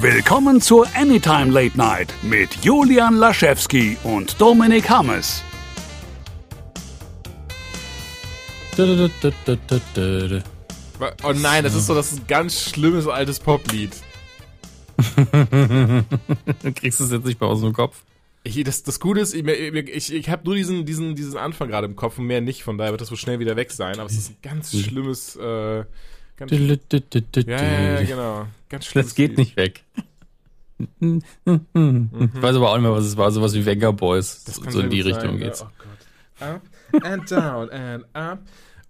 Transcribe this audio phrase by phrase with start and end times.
[0.00, 5.42] Willkommen zur Anytime Late Night mit Julian Laschewski und Dominik Hammes.
[11.22, 13.92] Oh nein, das ist so das ist ein ganz schlimmes altes Poplied.
[16.74, 18.02] Kriegst du es jetzt nicht mehr aus dem Kopf?
[18.42, 21.86] Ich, das, das Gute ist, ich, ich, ich habe nur diesen, diesen, diesen Anfang gerade
[21.86, 24.00] im Kopf und mehr nicht, von daher wird das so schnell wieder weg sein.
[24.00, 25.84] Aber es ist ein ganz schlimmes, äh,
[26.36, 28.46] ganz ja, ja, genau.
[28.68, 29.38] Ganz Das geht Lied.
[29.38, 29.84] nicht weg.
[30.98, 31.22] Mhm.
[32.34, 33.30] Ich weiß aber auch nicht mehr, was es war.
[33.30, 34.44] Sowas wie Venga Boys.
[34.44, 35.60] So in die Richtung sein, geht's.
[35.60, 36.62] Ja, oh Gott.
[37.02, 38.40] Up and down and up.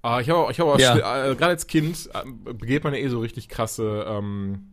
[0.02, 1.30] Ah, ich habe auch, ich hab auch ja.
[1.30, 4.72] äh, gerade als Kind äh, begeht man ja eh so richtig krasse ähm,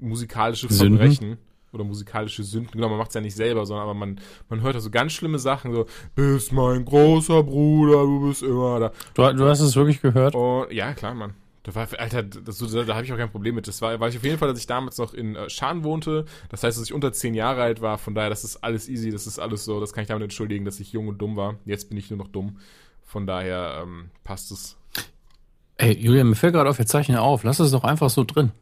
[0.00, 1.14] musikalische Verbrechen.
[1.14, 1.38] Sünden.
[1.72, 2.72] Oder musikalische Sünden.
[2.72, 5.12] Genau, man macht es ja nicht selber, sondern aber man, man hört da so ganz
[5.12, 8.92] schlimme Sachen, so, bist mein großer Bruder, du bist immer da.
[9.14, 10.34] Du, du hast es wirklich gehört?
[10.34, 11.34] Und, ja, klar, Mann.
[11.66, 13.66] Da war, Alter, das, da, da habe ich auch kein Problem mit.
[13.66, 16.24] Das war, war ich auf jeden Fall, dass ich damals noch in äh, Schaan wohnte.
[16.48, 17.98] Das heißt, dass ich unter zehn Jahre alt war.
[17.98, 19.80] Von daher, das ist alles easy, das ist alles so.
[19.80, 21.56] Das kann ich damit entschuldigen, dass ich jung und dumm war.
[21.64, 22.58] Jetzt bin ich nur noch dumm.
[23.04, 24.76] Von daher ähm, passt es.
[25.76, 27.42] Ey, Julian, mir fällt gerade auf, wir zeichnen auf.
[27.42, 28.52] Lass es doch einfach so drin.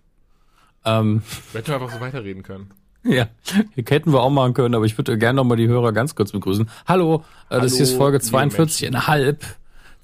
[0.86, 1.20] Ähm,
[1.52, 2.70] Hätten wir einfach so weiterreden können.
[3.02, 3.28] Ja,
[3.76, 6.32] hätten wir auch machen können, aber ich würde gerne noch mal die Hörer ganz kurz
[6.32, 6.70] begrüßen.
[6.86, 9.36] Hallo, äh, das hier ist Folge 42,5.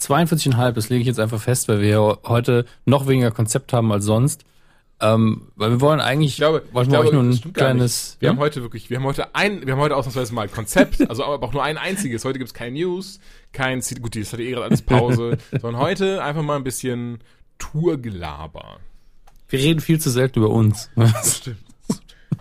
[0.01, 4.05] 42,5, das lege ich jetzt einfach fest, weil wir heute noch weniger Konzept haben als
[4.05, 4.45] sonst.
[5.03, 8.17] Ähm, weil wir wollen eigentlich, ich glaube, ich glaube, nur ein kleines.
[8.21, 8.33] Wir ja?
[8.33, 11.47] haben heute wirklich, wir haben heute ein, wir haben heute ausnahmsweise mal Konzept, also aber
[11.47, 12.25] auch nur ein einziges.
[12.25, 13.19] Heute gibt's keine News,
[13.53, 17.21] kein, gut, das hatte eh gerade alles Pause, sondern heute einfach mal ein bisschen
[17.59, 18.79] Tourgelaber.
[19.49, 20.91] Wir reden viel zu selten über uns.
[20.97, 21.59] Das stimmt.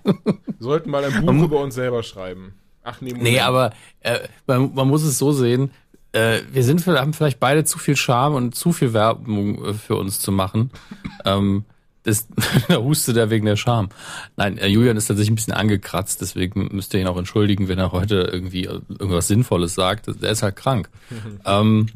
[0.03, 0.13] Wir
[0.59, 2.53] sollten mal ein Buch über uns selber schreiben.
[2.83, 3.23] Ach nee, Moment.
[3.23, 5.71] nee aber äh, man, man muss es so sehen,
[6.11, 9.95] äh, wir sind haben vielleicht beide zu viel Charme und zu viel Werbung äh, für
[9.95, 10.71] uns zu machen.
[11.25, 11.66] ähm,
[12.03, 12.27] das,
[12.67, 13.89] da hustet er wegen der Scham.
[14.38, 17.79] Nein, äh, Julian ist tatsächlich ein bisschen angekratzt, deswegen müsst ihr ihn auch entschuldigen, wenn
[17.79, 20.07] er heute irgendwie irgendwas Sinnvolles sagt.
[20.21, 20.89] Der ist halt krank.
[21.45, 21.88] ähm,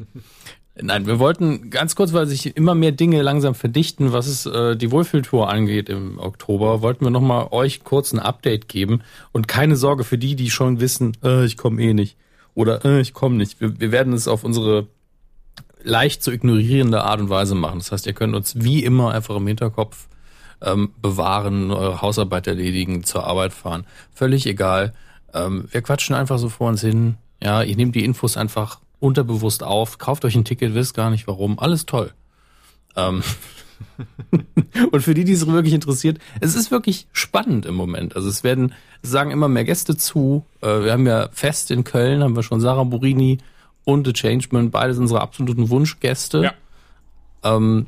[0.80, 4.76] nein, wir wollten ganz kurz, weil sich immer mehr Dinge langsam verdichten, was es äh,
[4.76, 9.02] die Wohlfühltour angeht im Oktober, wollten wir nochmal euch kurz ein Update geben.
[9.32, 12.16] Und keine Sorge für die, die schon wissen, äh, ich komme eh nicht.
[12.54, 13.60] Oder äh, ich komme nicht.
[13.60, 14.86] Wir, wir werden es auf unsere
[15.82, 17.78] leicht zu ignorierende Art und Weise machen.
[17.78, 20.08] Das heißt, ihr könnt uns wie immer einfach im Hinterkopf
[20.62, 23.86] ähm, bewahren, eure Hausarbeit erledigen, zur Arbeit fahren.
[24.12, 24.94] Völlig egal.
[25.32, 27.16] Ähm, wir quatschen einfach so vor uns hin.
[27.42, 31.26] Ja, ihr nehmt die Infos einfach unterbewusst auf, kauft euch ein Ticket, wisst gar nicht
[31.26, 31.58] warum.
[31.58, 32.12] Alles toll.
[32.96, 33.22] Ähm
[34.92, 38.16] und für die, die es wirklich interessiert, es ist wirklich spannend im Moment.
[38.16, 40.44] Also es werden, es sagen immer mehr Gäste zu.
[40.60, 43.38] Äh, wir haben ja Fest in Köln, haben wir schon Sarah Burini,
[43.84, 46.42] und The Changeman, beides unsere absoluten Wunschgäste.
[46.42, 46.54] Ja.
[47.42, 47.86] Ähm,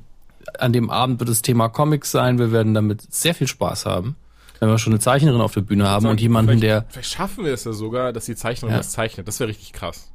[0.59, 2.39] an dem Abend wird das Thema Comics sein.
[2.39, 4.17] Wir werden damit sehr viel Spaß haben.
[4.61, 6.87] Wenn wir schon eine Zeichnerin auf der Bühne haben und jemanden, der.
[6.89, 8.79] Vielleicht schaffen wir es ja sogar, dass die Zeichnerin ja.
[8.79, 9.29] das zeichnet.
[9.29, 10.11] Das wäre richtig krass.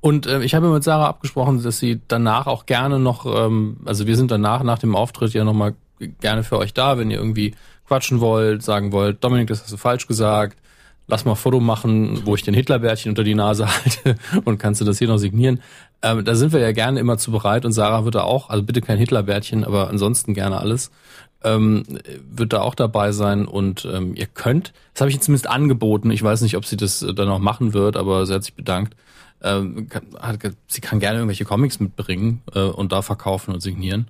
[0.00, 4.06] Und äh, ich habe mit Sarah abgesprochen, dass sie danach auch gerne noch, ähm, also
[4.06, 5.74] wir sind danach, nach dem Auftritt ja nochmal
[6.20, 7.54] gerne für euch da, wenn ihr irgendwie
[7.86, 10.56] quatschen wollt, sagen wollt, Dominik, das hast du falsch gesagt,
[11.06, 14.80] lass mal ein Foto machen, wo ich den Hitlerbärtchen unter die Nase halte und kannst
[14.80, 15.60] du das hier noch signieren.
[16.00, 18.62] Ähm, da sind wir ja gerne immer zu bereit und Sarah wird da auch, also
[18.62, 20.90] bitte kein Hitlerbärtchen, aber ansonsten gerne alles,
[21.42, 21.84] ähm,
[22.30, 26.10] wird da auch dabei sein und ähm, ihr könnt, das habe ich ihr zumindest angeboten,
[26.10, 28.94] ich weiß nicht, ob sie das dann noch machen wird, aber sie hat sich bedankt.
[29.42, 34.08] Ähm, hat, sie kann gerne irgendwelche Comics mitbringen äh, und da verkaufen und signieren.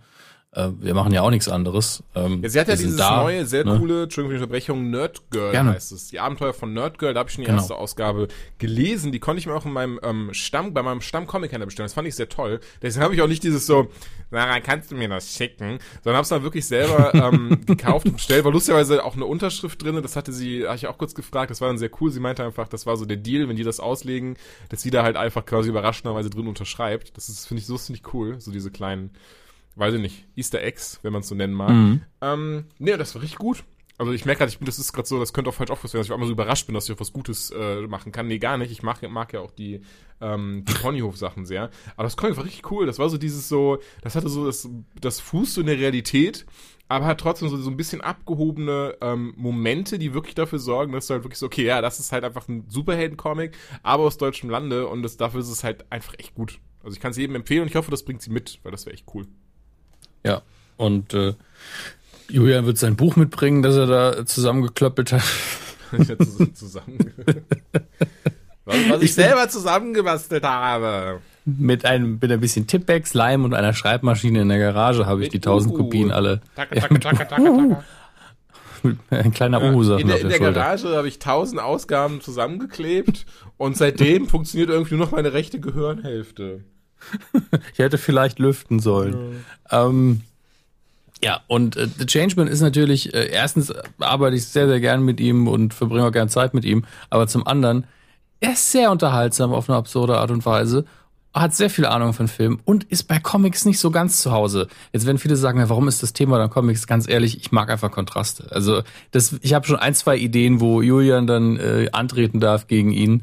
[0.53, 2.03] Äh, wir machen ja auch nichts anderes.
[2.17, 3.79] Ähm, ja, sie hat ja dieses da, neue, sehr ne?
[3.79, 5.75] coole, Entschuldigung für die Unterbrechung, Nerd Girl Gerne.
[5.75, 6.09] heißt es.
[6.09, 7.61] Die Abenteuer von Nerd Girl, da habe ich schon die genau.
[7.61, 8.27] erste Ausgabe
[8.59, 9.13] gelesen.
[9.13, 11.85] Die konnte ich mir auch in meinem ähm, Stamm, bei meinem Stamm-Comic-Händler bestellen.
[11.85, 12.59] Das fand ich sehr toll.
[12.83, 13.91] Deswegen habe ich auch nicht dieses so,
[14.33, 15.79] Sarah, kannst du mir das schicken?
[16.03, 18.45] Sondern habe es dann wirklich selber ähm, gekauft und bestellt.
[18.45, 20.03] War lustigerweise auch eine Unterschrift drin.
[20.03, 21.53] Das hatte sie, habe ich auch kurz gefragt.
[21.53, 22.11] Das war dann sehr cool.
[22.11, 24.37] Sie meinte einfach, das war so der Deal, wenn die das auslegen,
[24.69, 27.17] dass sie da halt einfach quasi überraschenderweise drin unterschreibt.
[27.17, 28.41] Das ist, finde ich, so finde ich cool.
[28.41, 29.11] So diese kleinen
[29.77, 31.71] weiß ich nicht, Easter Eggs, wenn man es so nennen mag.
[31.71, 32.03] Mhm.
[32.21, 33.65] Ähm, nee, das war richtig gut.
[34.01, 35.93] Also ich merke gerade, ich bin, das ist gerade so, das könnte auch falsch aufgefasst
[35.93, 38.13] werden, dass ich auch immer so überrascht bin, dass ich auch was Gutes äh, machen
[38.13, 38.29] kann.
[38.29, 38.73] Nee, gar nicht.
[38.73, 39.83] Ich mag, mag ja auch die,
[40.23, 41.71] ähm, die Ponyhof-Sachen sehr.
[41.97, 42.87] Aber das Comic war richtig cool.
[42.87, 44.67] Das war so dieses so, das hatte so das,
[44.99, 46.47] das Fuß so in der Realität,
[46.89, 51.07] aber hat trotzdem so, so ein bisschen abgehobene ähm, Momente, die wirklich dafür sorgen, dass
[51.07, 54.49] du halt wirklich so, okay, ja, das ist halt einfach ein Superhelden-Comic, aber aus deutschem
[54.49, 56.59] Lande und das, dafür ist es halt einfach echt gut.
[56.83, 58.87] Also ich kann es jedem empfehlen und ich hoffe, das bringt sie mit, weil das
[58.87, 59.27] wäre echt cool.
[60.25, 60.43] Ja,
[60.77, 61.35] und äh,
[62.29, 65.23] Julian wird sein Buch mitbringen, das er da zusammengeklöppelt hat.
[66.55, 66.99] zusammen.
[68.65, 71.21] was, was ich, ich selber zusammengebastelt habe.
[71.45, 75.31] Mit einem, mit ein bisschen Tippex, Leim und einer Schreibmaschine in der Garage habe ich
[75.31, 76.41] die tausend uh, Kopien alle.
[76.55, 77.85] Taka, taka, taka, taka, taka.
[79.11, 83.27] ein kleiner Uhu ja, In der, in der Garage habe ich tausend Ausgaben zusammengeklebt
[83.57, 86.65] und seitdem funktioniert irgendwie nur noch meine rechte Gehirnhälfte.
[87.73, 89.45] ich hätte vielleicht lüften sollen.
[89.71, 90.23] Ja, ähm,
[91.23, 95.21] ja und äh, The Changeman ist natürlich, äh, erstens arbeite ich sehr, sehr gern mit
[95.21, 97.87] ihm und verbringe auch gern Zeit mit ihm, aber zum anderen,
[98.41, 100.85] er ist sehr unterhaltsam auf eine absurde Art und Weise
[101.33, 104.67] hat sehr viel Ahnung von Film und ist bei Comics nicht so ganz zu Hause.
[104.93, 106.87] Jetzt werden viele sagen, warum ist das Thema dann Comics?
[106.87, 108.51] Ganz ehrlich, ich mag einfach Kontraste.
[108.51, 108.83] Also
[109.13, 113.23] das, ich habe schon ein, zwei Ideen, wo Julian dann äh, antreten darf gegen ihn,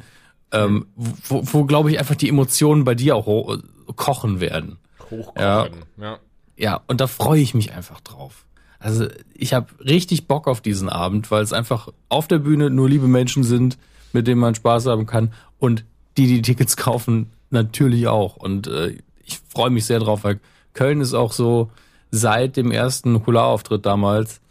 [0.51, 3.57] ähm, wo, wo glaube ich einfach die Emotionen bei dir auch
[3.95, 4.77] kochen werden.
[5.09, 5.67] Hochkochen, ja.
[5.97, 6.19] ja.
[6.59, 8.45] Ja, und da freue ich mich einfach drauf.
[8.79, 12.89] Also ich habe richtig Bock auf diesen Abend, weil es einfach auf der Bühne nur
[12.89, 13.77] liebe Menschen sind,
[14.11, 15.85] mit denen man Spaß haben kann und
[16.17, 18.35] die die Tickets kaufen, natürlich auch.
[18.37, 20.39] Und äh, ich freue mich sehr drauf, weil
[20.73, 21.71] Köln ist auch so
[22.11, 24.41] seit dem ersten Nukularauftritt damals,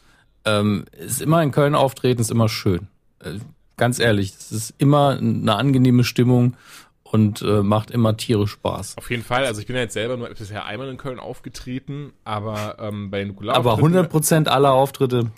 [0.45, 2.89] ähm, ist immer in Köln auftreten, ist immer schön.
[3.21, 3.39] Äh,
[3.77, 6.57] ganz ehrlich, es ist immer eine angenehme Stimmung
[7.03, 8.99] und äh, macht immer tierisch Spaß.
[8.99, 9.45] Auf jeden Fall.
[9.45, 13.25] Also ich bin ja jetzt selber nur bisher einmal in Köln aufgetreten, aber ähm, bei
[13.25, 15.31] Nukular Aber 100 Prozent aller Auftritte.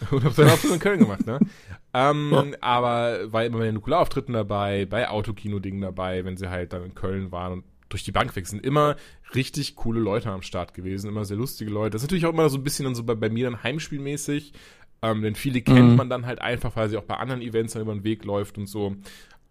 [0.00, 1.38] 100 Auftritte in Köln gemacht, ne?
[1.94, 2.44] Ähm, ja.
[2.62, 6.94] Aber war immer bei den Nukularauftritten dabei, bei Autokino-Dingen dabei, wenn sie halt dann in
[6.94, 8.64] Köln waren und durch die Bank weg sind.
[8.64, 8.96] Immer
[9.34, 11.90] richtig coole Leute am Start gewesen, immer sehr lustige Leute.
[11.90, 14.54] Das ist natürlich auch immer so ein bisschen dann so bei, bei mir dann heimspielmäßig.
[15.02, 15.96] Ähm, denn viele kennt mhm.
[15.96, 18.56] man dann halt einfach, weil sie auch bei anderen Events dann über den Weg läuft
[18.56, 18.94] und so.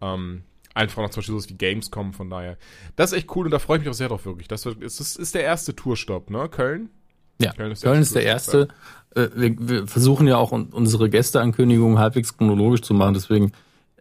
[0.02, 0.44] Ähm,
[0.74, 2.58] einfach noch zum Beispiel so wie Gamescom, von daher.
[2.96, 4.48] Das ist echt cool und da freue ich mich auch sehr drauf, wirklich.
[4.48, 6.48] Das, wird, das ist der erste Tourstopp, ne?
[6.50, 6.90] Köln?
[7.42, 8.70] Ja, Köln ist, Köln ist der erste.
[9.16, 13.14] Äh, wir, wir versuchen ja auch unsere Gästeankündigungen halbwegs chronologisch zu machen.
[13.14, 13.52] Deswegen,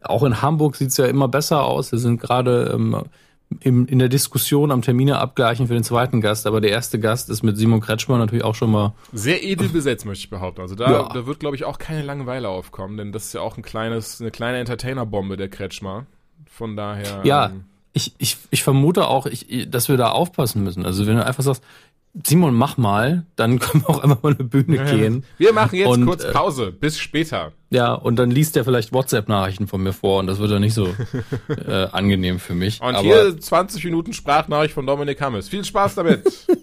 [0.02, 1.90] auch in Hamburg sieht's ja immer besser aus.
[1.90, 3.02] Wir sind gerade ähm,
[3.58, 7.28] im, in der Diskussion am Termine abgleichen für den zweiten Gast, aber der erste Gast
[7.30, 8.94] ist mit Simon Kretschmer natürlich auch schon mal.
[9.12, 10.60] Sehr edel besetzt, möchte ich behaupten.
[10.60, 11.08] Also da, ja.
[11.08, 14.20] da wird, glaube ich, auch keine Langeweile aufkommen, denn das ist ja auch ein kleines,
[14.20, 16.06] eine kleine Entertainer-Bombe, der Kretschmer.
[16.46, 17.22] Von daher.
[17.24, 20.86] Ja, ähm, ich, ich, ich vermute auch, ich, dass wir da aufpassen müssen.
[20.86, 21.64] Also wenn du einfach sagst,
[22.24, 25.24] Simon, mach mal, dann können wir auch einfach mal eine Bühne gehen.
[25.38, 27.52] Wir machen jetzt und, kurz äh, Pause, bis später.
[27.70, 30.74] Ja, und dann liest er vielleicht WhatsApp-Nachrichten von mir vor und das wird dann nicht
[30.74, 30.88] so
[31.48, 32.80] äh, angenehm für mich.
[32.80, 35.48] Und Aber hier 20 Minuten Sprachnachricht von Dominik Hammes.
[35.48, 36.24] Viel Spaß damit.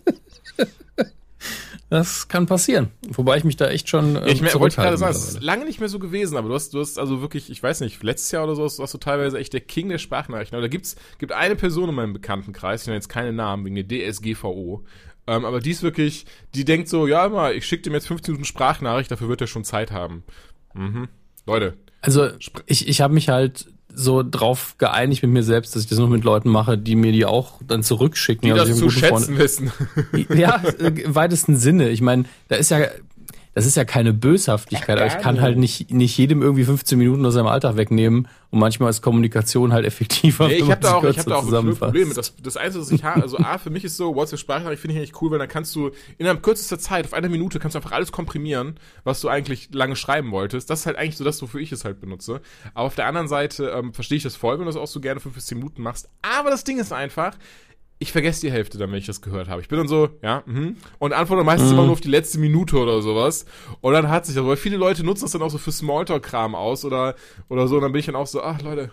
[1.89, 2.89] Das kann passieren.
[3.07, 4.17] Wobei ich mich da echt schon.
[4.17, 6.53] Ähm, ich mehr, wollte gerade sagen, es ist lange nicht mehr so gewesen, aber du
[6.53, 9.37] hast, du hast also wirklich, ich weiß nicht, letztes Jahr oder so warst du teilweise
[9.37, 10.55] echt der King der Sprachnachrichten.
[10.57, 13.75] Aber da gibt's, gibt eine Person in meinem Bekanntenkreis, ich nenne jetzt keine Namen, wegen
[13.75, 14.83] der DSGVO,
[15.27, 16.25] ähm, aber die ist wirklich,
[16.55, 19.47] die denkt so, ja immer, ich schicke dem jetzt 15 Minuten Sprachnachricht, dafür wird er
[19.47, 20.23] schon Zeit haben.
[20.73, 21.09] Mhm.
[21.45, 21.75] Leute.
[22.01, 22.29] Also
[22.65, 26.09] ich, ich habe mich halt so drauf geeinigt mit mir selbst, dass ich das nur
[26.09, 28.45] mit Leuten mache, die mir die auch dann zurückschicken.
[28.45, 29.39] Die also das zu schätzen Freund.
[29.39, 29.71] wissen.
[30.35, 31.89] Ja, im weitesten Sinne.
[31.89, 32.79] Ich meine, da ist ja
[33.57, 37.25] das ist ja keine Böshaftigkeit, aber ich kann halt nicht, nicht jedem irgendwie 15 Minuten
[37.25, 40.47] aus seinem Alltag wegnehmen und manchmal ist Kommunikation halt effektiver.
[40.47, 42.15] Nee, ich habe da auch, ich hab da auch ein Problem mit.
[42.15, 44.99] Das, das Einzige, was ich habe, also A, für mich ist so, WhatsApp-Sprachnachricht finde ich
[44.99, 45.89] eigentlich cool, weil dann kannst du
[46.19, 49.95] innerhalb kürzester Zeit, auf eine Minute, kannst du einfach alles komprimieren, was du eigentlich lange
[49.95, 50.69] schreiben wolltest.
[50.69, 52.41] Das ist halt eigentlich so das, wofür ich es halt benutze.
[52.75, 54.99] Aber auf der anderen Seite ähm, verstehe ich das voll, wenn du das auch so
[54.99, 56.09] gerne 5 bis 10 Minuten machst.
[56.21, 57.33] Aber das Ding ist einfach,
[57.99, 59.61] ich vergesse die Hälfte dann, wenn ich das gehört habe.
[59.61, 60.77] Ich bin dann so, ja, mhm.
[60.99, 61.75] Und antworte meistens mhm.
[61.75, 63.45] immer nur auf die letzte Minute oder sowas.
[63.81, 66.53] Und dann hat sich das, weil viele Leute nutzen das dann auch so für Smalltalk-Kram
[66.53, 67.15] aus oder,
[67.49, 67.77] oder so.
[67.77, 68.91] Und dann bin ich dann auch so, ach Leute,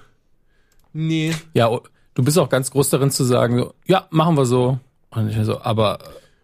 [0.93, 1.35] nee.
[1.52, 1.69] Ja,
[2.14, 4.78] du bist auch ganz groß darin zu sagen, ja, machen wir so.
[5.11, 5.99] Und ich so, aber.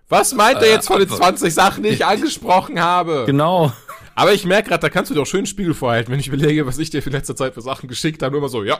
[0.08, 3.24] Was meint äh, er jetzt von den 20 Sachen, die ich angesprochen habe?
[3.26, 3.72] Genau.
[4.14, 6.66] Aber ich merke gerade, da kannst du dir auch schön Spiegel vorhalten, wenn ich überlege,
[6.66, 8.32] was ich dir für letzter Zeit für Sachen geschickt habe.
[8.32, 8.78] Nur immer so, ja,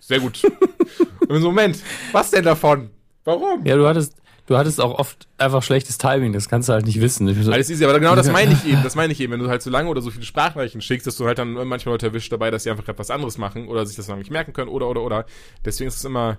[0.00, 0.42] sehr gut.
[1.28, 1.78] Und Moment,
[2.12, 2.90] was denn davon?
[3.24, 3.64] Warum?
[3.66, 4.14] Ja, du hattest,
[4.46, 7.32] du hattest auch oft einfach schlechtes Timing, das kannst du halt nicht wissen.
[7.42, 9.48] So, Alles easy, aber genau das meine ich eben, das meine ich eben, wenn du
[9.48, 12.32] halt so lange oder so viele Sprachnachrichten schickst, dass du halt dann manchmal Leute erwischt
[12.32, 14.88] dabei, dass sie einfach etwas anderes machen oder sich das noch nicht merken können oder,
[14.88, 15.26] oder, oder.
[15.66, 16.38] Deswegen ist es immer,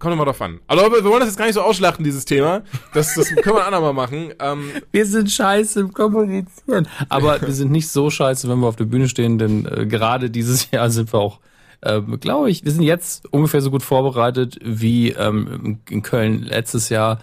[0.00, 0.58] kommt immer drauf an.
[0.66, 2.62] Aber wir wollen das jetzt gar nicht so ausschlachten, dieses Thema.
[2.92, 4.34] Das, das können wir ein andermal machen.
[4.40, 6.88] Ähm, wir sind scheiße im Kommunizieren.
[7.08, 10.30] Aber wir sind nicht so scheiße, wenn wir auf der Bühne stehen, denn äh, gerade
[10.30, 11.38] dieses Jahr sind wir auch
[11.84, 16.88] ähm, glaube ich, wir sind jetzt ungefähr so gut vorbereitet wie ähm, in Köln letztes
[16.88, 17.20] Jahr.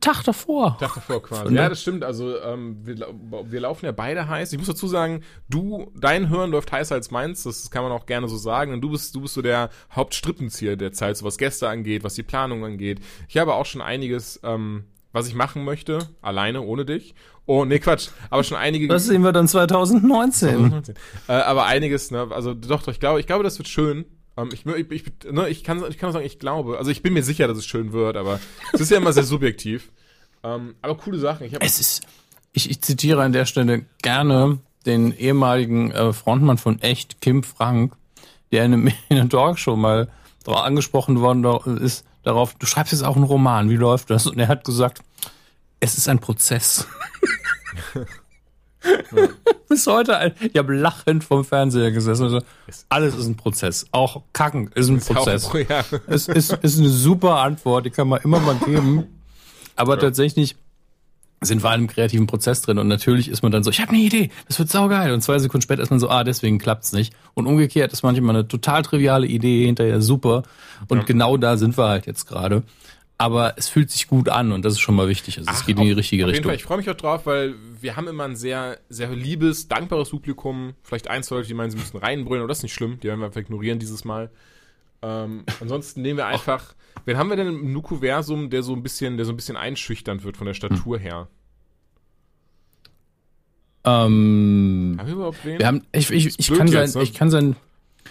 [0.00, 0.76] Tag davor.
[0.78, 1.54] Tag davor quasi.
[1.54, 2.04] Ja, das stimmt.
[2.04, 3.08] Also ähm, wir,
[3.44, 4.52] wir laufen ja beide heiß.
[4.52, 7.42] Ich muss dazu sagen, du, dein Hören läuft heißer als meins.
[7.42, 8.72] Das kann man auch gerne so sagen.
[8.72, 12.14] Und du bist, du bist so der Hauptstrippenzieher der Zeit, so was Gäste angeht, was
[12.14, 13.00] die Planung angeht.
[13.28, 17.14] Ich habe auch schon einiges ähm, was ich machen möchte, alleine, ohne dich.
[17.46, 18.08] Oh, nee, Quatsch.
[18.30, 18.88] Aber schon einige.
[18.88, 20.48] Das sehen wir dann 2019.
[20.48, 20.94] 2019.
[21.28, 24.04] Äh, aber einiges, ne, also doch, doch, ich glaube, ich glaube, das wird schön.
[24.36, 26.78] Ähm, ich, ich, ich, ne, ich kann, ich kann sagen, ich glaube.
[26.78, 28.40] Also ich bin mir sicher, dass es schön wird, aber
[28.72, 29.90] es ist ja immer sehr subjektiv.
[30.42, 31.46] Ähm, aber coole Sachen.
[31.46, 32.06] Ich hab es ist,
[32.52, 37.94] ich, ich zitiere an der Stelle gerne den ehemaligen äh, Frontmann von Echt, Kim Frank,
[38.50, 40.08] der in, einem, in einer Talkshow mal
[40.46, 41.44] angesprochen worden
[41.78, 44.26] ist, darauf, du schreibst jetzt auch einen Roman, wie läuft das?
[44.26, 45.02] Und er hat gesagt,
[45.80, 46.86] es ist ein Prozess.
[47.94, 49.28] Ja.
[49.68, 52.24] Bis heute, ich habe lachend vom Fernseher gesessen.
[52.24, 52.40] Also,
[52.88, 53.86] alles ist ein Prozess.
[53.92, 55.46] Auch Kacken ist ein Prozess.
[55.46, 55.84] Auch, ja.
[56.08, 59.20] Es ist, ist eine super Antwort, die kann man immer mal geben.
[59.76, 60.00] Aber ja.
[60.00, 60.56] tatsächlich
[61.42, 63.90] sind wir in einem kreativen Prozess drin und natürlich ist man dann so, ich habe
[63.90, 66.92] eine Idee, das wird saugeil und zwei Sekunden später ist man so, ah, deswegen klappt's
[66.92, 70.42] nicht und umgekehrt ist manchmal eine total triviale Idee hinterher super
[70.88, 71.04] und ja.
[71.04, 72.62] genau da sind wir halt jetzt gerade
[73.22, 75.38] aber es fühlt sich gut an und das ist schon mal wichtig.
[75.38, 76.46] Also Ach, es geht in die richtige Richtung.
[76.46, 80.10] Fall, ich freue mich auch drauf, weil wir haben immer ein sehr, sehr liebes, dankbares
[80.10, 80.74] Publikum.
[80.82, 82.98] Vielleicht eins Leute, die meinen, sie müssen reinbrüllen, aber das ist nicht schlimm.
[82.98, 84.28] Die werden wir einfach ignorieren dieses Mal.
[85.02, 86.74] Ähm, ansonsten nehmen wir einfach.
[87.04, 90.24] Wen haben wir denn im Nukuversum, der so ein bisschen, der so ein bisschen einschüchternd
[90.24, 91.02] wird von der Statur hm.
[91.02, 91.28] her?
[93.84, 95.58] Ähm, haben wir überhaupt wen?
[95.58, 97.08] Wir haben, ich, ich, ich, kann jetzt, sein, ne?
[97.08, 97.56] ich kann sein,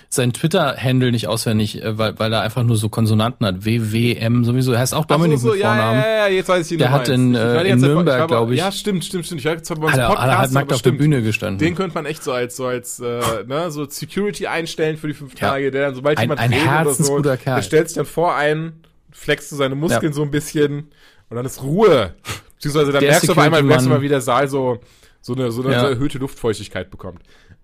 [0.10, 3.66] sein Twitter-Handle nicht auswendig, äh, weil, weil er einfach nur so Konsonanten hat.
[3.66, 4.74] WWM sowieso.
[4.74, 6.02] Er heißt auch Dominik so, so, mit Vornamen.
[6.02, 8.60] Ja, ja, ja, jetzt weiß ich ihn Der hat in, äh, in Nürnberg, glaube ich.
[8.60, 9.40] Ja, stimmt, stimmt, stimmt.
[9.40, 11.60] Ich war jetzt bei uns Podcast, hat nackt auf der Bühne gestanden.
[11.60, 15.14] Den könnte man echt so als, so als, äh, ne, so Security einstellen für die
[15.14, 15.50] fünf ja.
[15.50, 17.38] Tage, der dann, sobald ein, jemand ein redet oder so, Kerl.
[17.56, 18.74] der stellt sich dann vor ein,
[19.12, 20.14] flext so seine Muskeln ja.
[20.14, 20.90] so ein bisschen
[21.30, 22.16] und dann ist Ruhe.
[22.56, 24.80] Beziehungsweise dann der merkst du auf einmal, merkst du mal, wie der Saal so,
[25.22, 25.90] so eine, so eine ja.
[25.90, 27.22] erhöhte Luftfeuchtigkeit bekommt.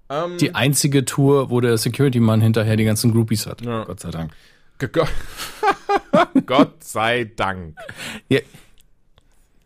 [0.10, 3.62] Ähm, die einzige Tour, wo der Security-Mann hinterher die ganzen Groupies hat.
[3.62, 3.84] Ja.
[3.84, 4.32] Gott sei Dank.
[6.46, 7.78] Gott sei Dank.
[8.30, 8.40] Ja.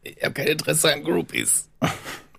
[0.03, 1.69] Ich habe kein Interesse an Groupies.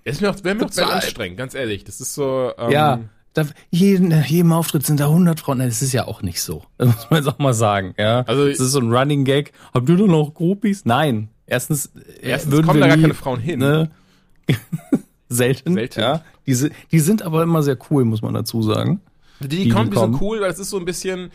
[0.04, 1.84] Es wäre mir auch zu anstrengend, ganz ehrlich.
[1.84, 2.52] Das ist so.
[2.58, 3.00] Ähm, ja.
[3.34, 5.60] Da, jeden, jedem Auftritt sind da 100 Frauen.
[5.60, 6.64] Das ist ja auch nicht so.
[6.76, 7.94] Das muss man jetzt auch mal sagen.
[7.96, 9.52] Ja, also das ist so ein Running Gag.
[9.72, 10.84] Habt ihr da noch Groupies?
[10.84, 11.28] Nein.
[11.46, 13.60] Erstens, äh, erstens würden kommen da gar nie, keine Frauen hin.
[13.60, 13.90] Ne?
[15.32, 15.74] Selten.
[15.74, 16.00] Selten.
[16.00, 16.24] Ja.
[16.46, 19.00] Die, die sind aber immer sehr cool, muss man dazu sagen.
[19.40, 21.30] Die, die, die kommen, die sind cool, weil es ist so ein bisschen,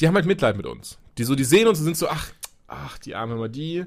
[0.00, 0.98] die haben halt Mitleid mit uns.
[1.18, 2.28] Die so, die sehen uns und sind so, ach,
[2.68, 3.84] ach, die arme mal die.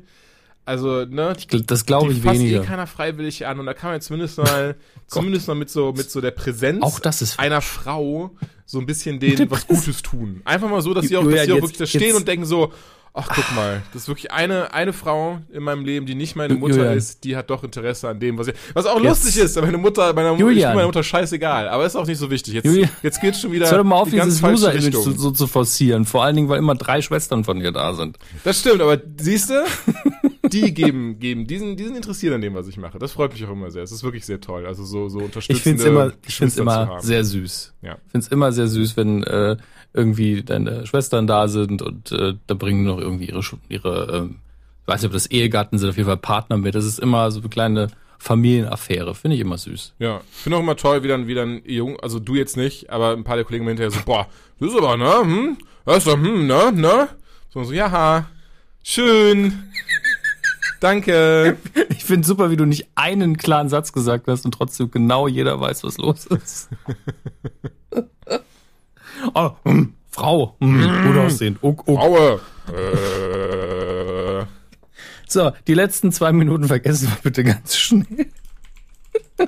[0.65, 1.35] Also, ne?
[1.37, 2.61] Ich, das glaube ich weniger.
[2.61, 4.75] eh keiner freiwillig an und da kann man zumindest mal,
[5.07, 8.31] zumindest mal mit so, mit so der Präsenz auch das ist einer Frau
[8.65, 10.41] so ein bisschen denen was Gutes tun.
[10.45, 12.71] Einfach mal so, dass sie auch, dass sie auch wirklich da stehen und denken so,
[13.15, 16.55] Ach, guck mal, das ist wirklich eine, eine Frau in meinem Leben, die nicht meine
[16.55, 16.97] Mutter Julian.
[16.97, 19.23] ist, die hat doch Interesse an dem, was ich, was auch Jetzt.
[19.23, 20.71] lustig ist, meine Mutter, meiner Julian.
[20.71, 22.55] ich meine Mutter scheißegal, aber ist auch nicht so wichtig.
[22.55, 22.89] Jetzt, Julian.
[23.03, 23.69] jetzt geht's schon wieder.
[23.69, 26.05] Hör doch mal auf, die dieses Loser-Image so, so zu forcieren.
[26.05, 28.17] Vor allen Dingen, weil immer drei Schwestern von ihr da sind.
[28.43, 29.63] Das stimmt, aber siehst du,
[30.51, 32.97] die geben, geben, die sind, die sind interessiert an dem, was ich mache.
[32.97, 33.83] Das freut mich auch immer sehr.
[33.83, 34.65] Es ist wirklich sehr toll.
[34.65, 37.73] Also so, so unterstützende Ich find's immer, ich find's immer sehr süß.
[37.83, 37.97] Ja.
[38.07, 39.55] Ich find's immer sehr süß, wenn, äh,
[39.93, 44.33] irgendwie deine Schwestern da sind und äh, da bringen noch irgendwie ihre, ihre äh,
[44.81, 46.75] ich weiß nicht, ob das Ehegatten sind, auf jeden Fall Partner mit.
[46.75, 49.15] Das ist immer so eine kleine Familienaffäre.
[49.15, 49.93] Finde ich immer süß.
[49.99, 53.11] Ja, finde auch immer toll, wie dann, wie dann jung, also du jetzt nicht, aber
[53.11, 54.27] ein paar der Kollegen hinterher so, boah,
[54.59, 57.09] das ist aber, ne, hm, das ist doch, hm, ne, ne?
[57.49, 58.25] So, so, ja,
[58.83, 59.63] schön.
[60.79, 61.57] Danke.
[61.89, 65.57] Ich finde super, wie du nicht einen klaren Satz gesagt hast und trotzdem genau jeder
[65.61, 66.67] weiß, was los ist.
[69.33, 71.57] Oh, hm, Frau, hm, gut aussehen.
[71.61, 71.99] Uck, uck.
[71.99, 72.39] Fraue.
[72.67, 74.45] Äh.
[75.27, 78.27] So, die letzten zwei Minuten vergessen wir bitte ganz schnell.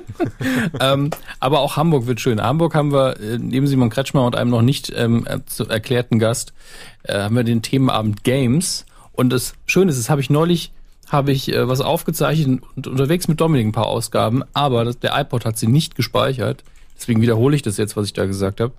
[0.80, 2.42] ähm, aber auch Hamburg wird schön.
[2.42, 6.52] Hamburg haben wir äh, neben Simon Kretschmer und einem noch nicht ähm, zu erklärten Gast
[7.04, 8.84] äh, haben wir den Themenabend Games.
[9.12, 10.72] Und das Schöne ist, das habe ich neulich
[11.08, 15.16] habe ich äh, was aufgezeichnet und unterwegs mit Dominik ein paar Ausgaben, aber das, der
[15.16, 16.64] iPod hat sie nicht gespeichert.
[16.98, 18.72] Deswegen wiederhole ich das jetzt, was ich da gesagt habe.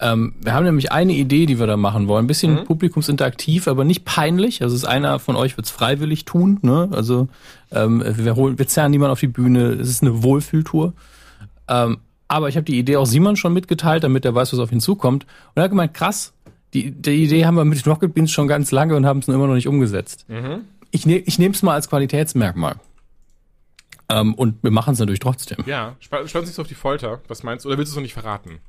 [0.00, 2.24] Ähm, wir haben nämlich eine Idee, die wir da machen wollen.
[2.24, 2.64] Ein bisschen mhm.
[2.64, 4.62] publikumsinteraktiv, aber nicht peinlich.
[4.62, 6.58] Also ist einer von euch wird es freiwillig tun.
[6.62, 6.88] Ne?
[6.92, 7.28] Also
[7.70, 9.72] ähm, wir holen, wir zerren niemanden auf die Bühne.
[9.72, 10.94] Es ist eine Wohlfühltour.
[11.68, 14.72] Ähm, aber ich habe die Idee auch Simon schon mitgeteilt, damit er weiß, was auf
[14.72, 15.24] ihn zukommt.
[15.24, 16.32] Und er hat gemeint, krass,
[16.72, 19.36] die, die Idee haben wir mit Rocket Beans schon ganz lange und haben es nur
[19.36, 20.24] immer noch nicht umgesetzt.
[20.28, 20.62] Mhm.
[20.92, 22.76] Ich, ne, ich nehme es mal als Qualitätsmerkmal.
[24.08, 25.58] Ähm, und wir machen es natürlich trotzdem.
[25.66, 27.20] Ja, spann, spann sich auf die Folter.
[27.28, 27.68] Was meinst du?
[27.68, 28.60] Oder willst du es noch nicht verraten?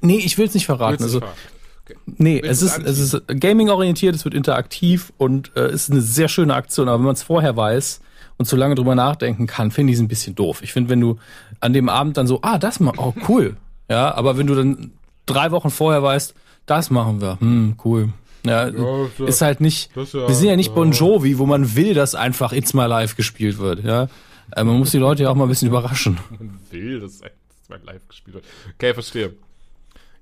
[0.00, 1.02] Nee, ich will es nicht verraten.
[1.02, 1.96] Also, okay.
[2.06, 6.54] Nee, es ist, es ist gaming-orientiert, es wird interaktiv und äh, ist eine sehr schöne
[6.54, 6.88] Aktion.
[6.88, 8.00] Aber wenn man es vorher weiß
[8.36, 10.62] und zu lange drüber nachdenken kann, finde ich es ein bisschen doof.
[10.62, 11.18] Ich finde, wenn du
[11.60, 13.56] an dem Abend dann so, ah, das mal, oh, cool.
[13.88, 14.92] ja, aber wenn du dann
[15.26, 16.34] drei Wochen vorher weißt,
[16.66, 18.10] das machen wir, hm, cool.
[18.44, 21.94] Ja, ja ist halt nicht, ja, wir sind ja nicht Bon Jovi, wo man will,
[21.94, 24.08] dass einfach It's My Life gespielt wird, ja.
[24.54, 26.18] Äh, man muss die Leute ja auch mal ein bisschen überraschen.
[26.30, 28.44] Man will, dass It's My Life gespielt wird.
[28.74, 29.34] Okay, verstehe.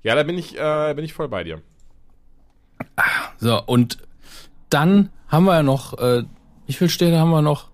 [0.03, 1.61] Ja, da bin ich, äh, bin ich voll bei dir.
[3.39, 3.97] So, und
[4.69, 6.23] dann haben wir ja noch, äh,
[6.65, 7.69] wie viele Städte haben wir noch?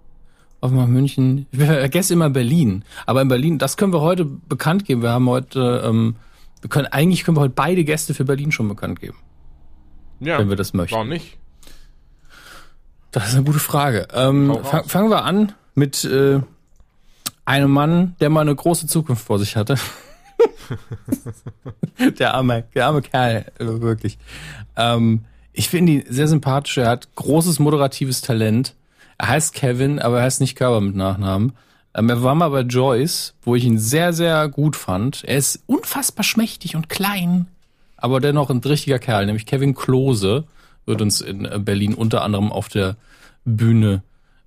[0.62, 1.46] Offenbach, München.
[1.52, 2.86] Ich vergesse immer Berlin.
[3.06, 5.02] Aber in Berlin, das können wir heute bekannt geben.
[5.02, 6.16] Wir haben heute, ähm,
[6.62, 9.18] wir können, eigentlich können wir heute beide Gäste für Berlin schon bekannt geben.
[10.20, 10.40] Ja.
[10.40, 10.96] Wenn wir das möchten.
[10.96, 11.38] Warum nicht?
[13.12, 14.08] Das ist eine gute Frage.
[14.14, 16.40] Ähm, fang, fangen wir an mit äh,
[17.46, 19.76] einem Mann, der mal eine große Zukunft vor sich hatte.
[22.20, 24.18] der arme, der arme Kerl, wirklich.
[24.76, 26.78] Ähm, ich finde ihn sehr sympathisch.
[26.78, 28.76] Er hat großes moderatives Talent.
[29.18, 31.54] Er heißt Kevin, aber er heißt nicht Körber mit Nachnamen.
[31.96, 35.24] Ähm, er war mal bei Joyce, wo ich ihn sehr, sehr gut fand.
[35.24, 37.48] Er ist unfassbar schmächtig und klein,
[37.98, 40.46] aber dennoch ein richtiger Kerl, nämlich Kevin Klose
[40.86, 42.98] wird uns in Berlin unter anderem auf der
[43.46, 44.04] Bühne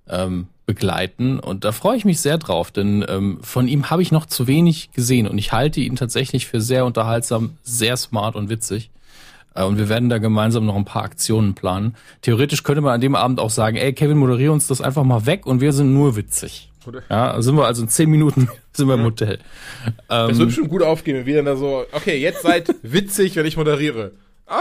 [0.07, 1.39] ähm, begleiten.
[1.39, 4.45] Und da freue ich mich sehr drauf, denn ähm, von ihm habe ich noch zu
[4.45, 8.91] wenig gesehen und ich halte ihn tatsächlich für sehr unterhaltsam, sehr smart und witzig.
[9.55, 11.95] Äh, und wir werden da gemeinsam noch ein paar Aktionen planen.
[12.21, 15.25] Theoretisch könnte man an dem Abend auch sagen, ey Kevin, moderier uns das einfach mal
[15.25, 16.69] weg und wir sind nur witzig.
[17.09, 19.39] Ja, sind wir also in zehn Minuten sind wir im Hotel.
[20.07, 23.35] Das ähm, wird schon gut aufgehen, wenn wir dann da so, okay, jetzt seid witzig,
[23.35, 24.11] wenn ich moderiere.
[24.45, 24.59] Ah,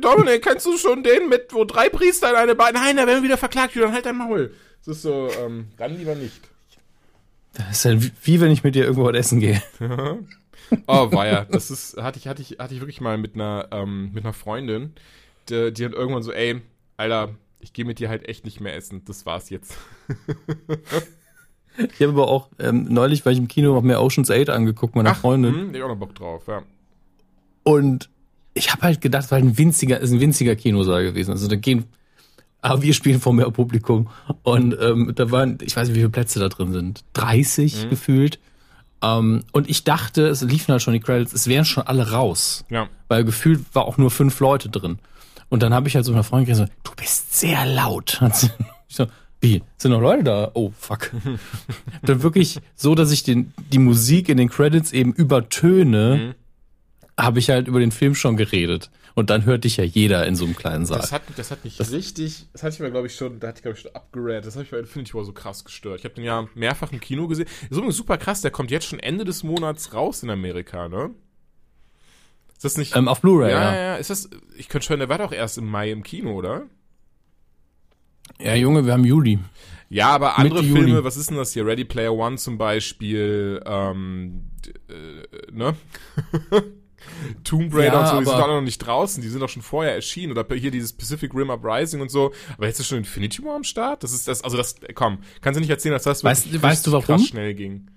[0.00, 2.72] Dominik, kennst du schon den mit, wo drei Priester in eine Bar...
[2.72, 4.52] Nein, da werden wir wieder verklagt, dann halt dein Maul.
[4.86, 6.40] Das ist so, ähm, dann lieber nicht.
[7.54, 9.62] Das ist ja wie, wie wenn ich mit dir irgendwo essen gehe.
[10.86, 11.44] oh, war ja.
[11.44, 14.32] Das ist, hatte ich, hatte ich, hatte ich wirklich mal mit einer, ähm, mit einer
[14.32, 14.92] Freundin,
[15.48, 16.60] die, die hat irgendwann so, ey,
[16.96, 19.02] Alter, ich gehe mit dir halt echt nicht mehr essen.
[19.06, 19.78] Das war's jetzt.
[21.78, 24.96] ich habe aber auch ähm, neulich, weil ich im Kino noch mehr Ocean's 8 angeguckt,
[24.96, 25.54] meiner Ach, Freundin.
[25.54, 26.62] Hm, ich auch noch Bock drauf, ja.
[27.62, 28.10] Und
[28.52, 31.30] ich habe halt gedacht, weil ein winziger, ist ein winziger Kinosaal gewesen.
[31.30, 31.84] Also da gehen,
[32.64, 34.08] aber wir spielen vor mehr Publikum.
[34.42, 37.04] Und ähm, da waren, ich weiß nicht, wie viele Plätze da drin sind.
[37.12, 37.90] 30 mhm.
[37.90, 38.38] gefühlt.
[39.02, 42.64] Ähm, und ich dachte, es liefen halt schon die Credits, es wären schon alle raus.
[42.70, 42.88] Ja.
[43.08, 44.98] Weil gefühlt war auch nur fünf Leute drin.
[45.50, 48.20] Und dann habe ich halt so einer Freundin gesagt, du bist sehr laut.
[48.86, 49.06] Ich so,
[49.40, 49.62] wie?
[49.76, 50.50] Sind noch Leute da?
[50.54, 51.10] Oh, fuck.
[52.02, 56.34] dann wirklich so, dass ich den, die Musik in den Credits eben übertöne, mhm.
[57.18, 58.90] Habe ich halt über den Film schon geredet.
[59.16, 61.00] Und dann hört dich ja jeder in so einem kleinen Saal.
[61.00, 63.48] Das hat, das hat mich das richtig, das hatte ich mir, glaube ich, schon, da
[63.48, 64.46] hatte ich, glaube ich, schon abgeratet.
[64.46, 66.00] Das habe ich bei Infinity War so krass gestört.
[66.00, 67.46] Ich habe den ja mehrfach im Kino gesehen.
[67.46, 71.10] Ist übrigens super krass, der kommt jetzt schon Ende des Monats raus in Amerika, ne?
[72.54, 72.96] Ist das nicht.
[72.96, 73.74] Ähm, auf Blu-ray, ja, ja.
[73.74, 76.64] Ja, ist das, ich könnte schon, der war doch erst im Mai im Kino, oder?
[78.40, 79.38] Ja, Junge, wir haben Juli.
[79.90, 81.04] Ja, aber andere Mitte Filme, Juli.
[81.04, 81.64] was ist denn das hier?
[81.64, 84.50] Ready Player One zum Beispiel, ähm,
[84.88, 85.76] äh, ne?
[87.42, 89.62] Tomb Raider ja, und so, die sind doch noch nicht draußen, die sind doch schon
[89.62, 90.36] vorher erschienen.
[90.36, 92.32] Oder hier dieses Pacific Rim Uprising und so.
[92.56, 94.02] Aber jetzt ist schon Infinity War am Start?
[94.02, 96.92] Das ist das, also das, komm, kannst du nicht erzählen, dass das weißt, weißt du
[96.92, 97.18] warum?
[97.18, 97.88] schnell ging.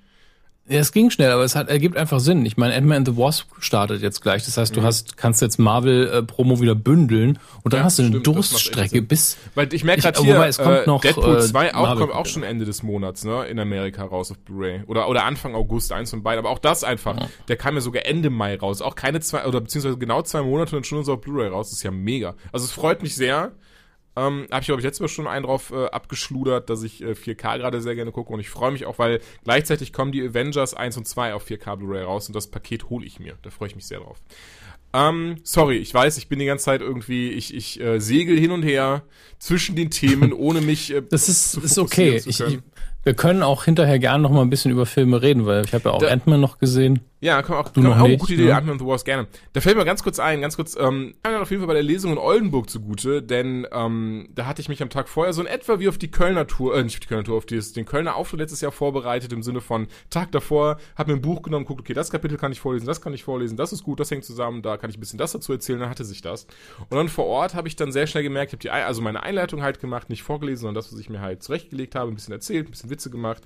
[0.70, 2.46] Ja, es ging schnell, aber es hat, ergibt einfach Sinn.
[2.46, 4.44] Ich meine, Ant-Man and the Wasp startet jetzt gleich.
[4.44, 4.86] Das heißt, du mhm.
[4.86, 9.02] hast, kannst jetzt Marvel-Promo äh, wieder bündeln und dann ja, hast du eine stimmt, Durststrecke
[9.02, 9.38] bis.
[9.56, 12.26] Weil ich merke gerade hier, es kommt äh, noch, Deadpool 2 äh, auch, kommt auch
[12.26, 14.82] schon Ende des Monats, ne, in Amerika raus auf Blu-ray.
[14.88, 16.40] Oder, oder Anfang August, eins von beiden.
[16.40, 17.30] Aber auch das einfach, ja.
[17.48, 18.82] der kam ja sogar Ende Mai raus.
[18.82, 21.70] Auch keine zwei, oder beziehungsweise genau zwei Monate und schon so auf Blu-ray raus.
[21.70, 22.36] Das ist ja mega.
[22.52, 23.54] Also es freut mich sehr.
[24.18, 27.12] Ähm, habe ich, glaube ich, letztes Mal schon einen drauf äh, abgeschludert, dass ich äh,
[27.12, 30.74] 4K gerade sehr gerne gucke und ich freue mich auch, weil gleichzeitig kommen die Avengers
[30.74, 33.36] 1 und 2 auf 4K Blu-ray raus und das Paket hole ich mir.
[33.44, 34.18] Da freue ich mich sehr drauf.
[34.92, 38.50] Ähm, sorry, ich weiß, ich bin die ganze Zeit irgendwie, ich, ich äh, segel hin
[38.50, 39.04] und her
[39.38, 40.92] zwischen den Themen, ohne mich.
[40.92, 42.16] Äh, das ist, ist okay.
[42.26, 42.60] Ich, ich,
[43.04, 45.90] wir können auch hinterher gerne noch mal ein bisschen über Filme reden, weil ich habe
[45.90, 47.02] ja auch Ant-Man noch gesehen.
[47.20, 48.56] Ja, kann auch, du kann noch auch nicht, gute Idee, ne?
[48.56, 49.28] Ant-Man the Wars gerne.
[49.54, 51.84] Da fällt mir ganz kurz ein, ganz kurz, ähm, kam auf jeden Fall bei der
[51.84, 55.48] Lesung in Oldenburg zugute, denn ähm, da hatte ich mich am Tag vorher so in
[55.48, 57.86] etwa wie auf die Kölner Tour, äh, nicht auf die Kölner Tour, auf die, den
[57.86, 61.66] Kölner Auftritt letztes Jahr vorbereitet, im Sinne von Tag davor, hab mir ein Buch genommen,
[61.66, 64.12] guckt, okay, das Kapitel kann ich vorlesen, das kann ich vorlesen, das ist gut, das
[64.12, 66.46] hängt zusammen, da kann ich ein bisschen das dazu erzählen, dann hatte sich das.
[66.90, 69.24] Und dann vor Ort habe ich dann sehr schnell gemerkt, ich habe die, also meine
[69.24, 72.34] Einleitung halt gemacht, nicht vorgelesen, sondern das, was ich mir halt zurechtgelegt habe, ein bisschen
[72.34, 73.42] erzählt, ein bisschen Witze gemacht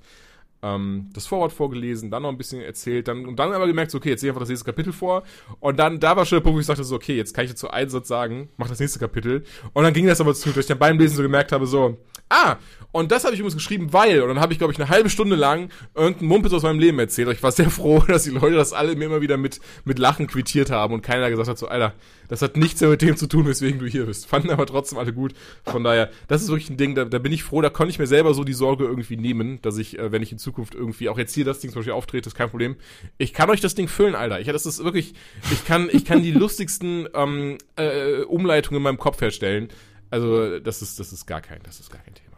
[0.63, 3.97] ähm, das Vorwort vorgelesen, dann noch ein bisschen erzählt, dann und dann aber gemerkt, so,
[3.97, 5.23] okay, jetzt sehe ich einfach das nächste Kapitel vor.
[5.59, 7.51] Und dann, da war schon der Punkt, wo ich sagte, so, okay, jetzt kann ich
[7.51, 9.43] dazu einen Satz sagen, mach das nächste Kapitel.
[9.73, 11.97] Und dann ging das aber zu, dass ich dann beim Lesen so gemerkt habe, so,
[12.29, 12.57] ah,
[12.91, 15.09] und das habe ich übrigens geschrieben, weil, und dann habe ich, glaube ich, eine halbe
[15.09, 17.27] Stunde lang irgendeinen Mumpitz aus meinem Leben erzählt.
[17.27, 19.97] Und ich war sehr froh, dass die Leute das alle mir immer wieder mit, mit
[19.97, 21.93] Lachen quittiert haben und keiner gesagt hat, so, Alter,
[22.27, 24.27] das hat nichts mehr mit dem zu tun, weswegen du hier bist.
[24.27, 25.33] Fanden aber trotzdem alle gut.
[25.63, 27.99] Von daher, das ist wirklich ein Ding, da, da bin ich froh, da konnte ich
[27.99, 31.09] mir selber so die Sorge irgendwie nehmen, dass ich, äh, wenn ich in Zukunft irgendwie
[31.09, 32.75] auch jetzt hier das Ding zum Beispiel auftrete, ist kein Problem.
[33.17, 34.39] Ich kann euch das Ding füllen, Alter.
[34.39, 35.13] Ich, das ist wirklich,
[35.51, 39.69] ich kann, ich kann die lustigsten ähm, äh, Umleitungen in meinem Kopf herstellen.
[40.09, 42.31] Also, das ist, das ist gar kein, das ist gar kein Thema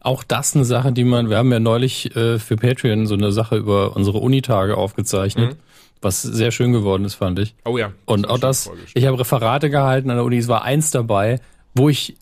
[0.00, 3.32] auch das eine Sache, die man, wir haben ja neulich äh, für Patreon so eine
[3.32, 5.58] Sache über unsere Unitage aufgezeichnet, mhm.
[6.00, 7.54] was sehr schön geworden ist, fand ich.
[7.64, 7.92] Oh ja.
[8.04, 11.40] Und auch das, ich habe Referate gehalten an der Uni, es war eins dabei,
[11.74, 12.16] wo ich,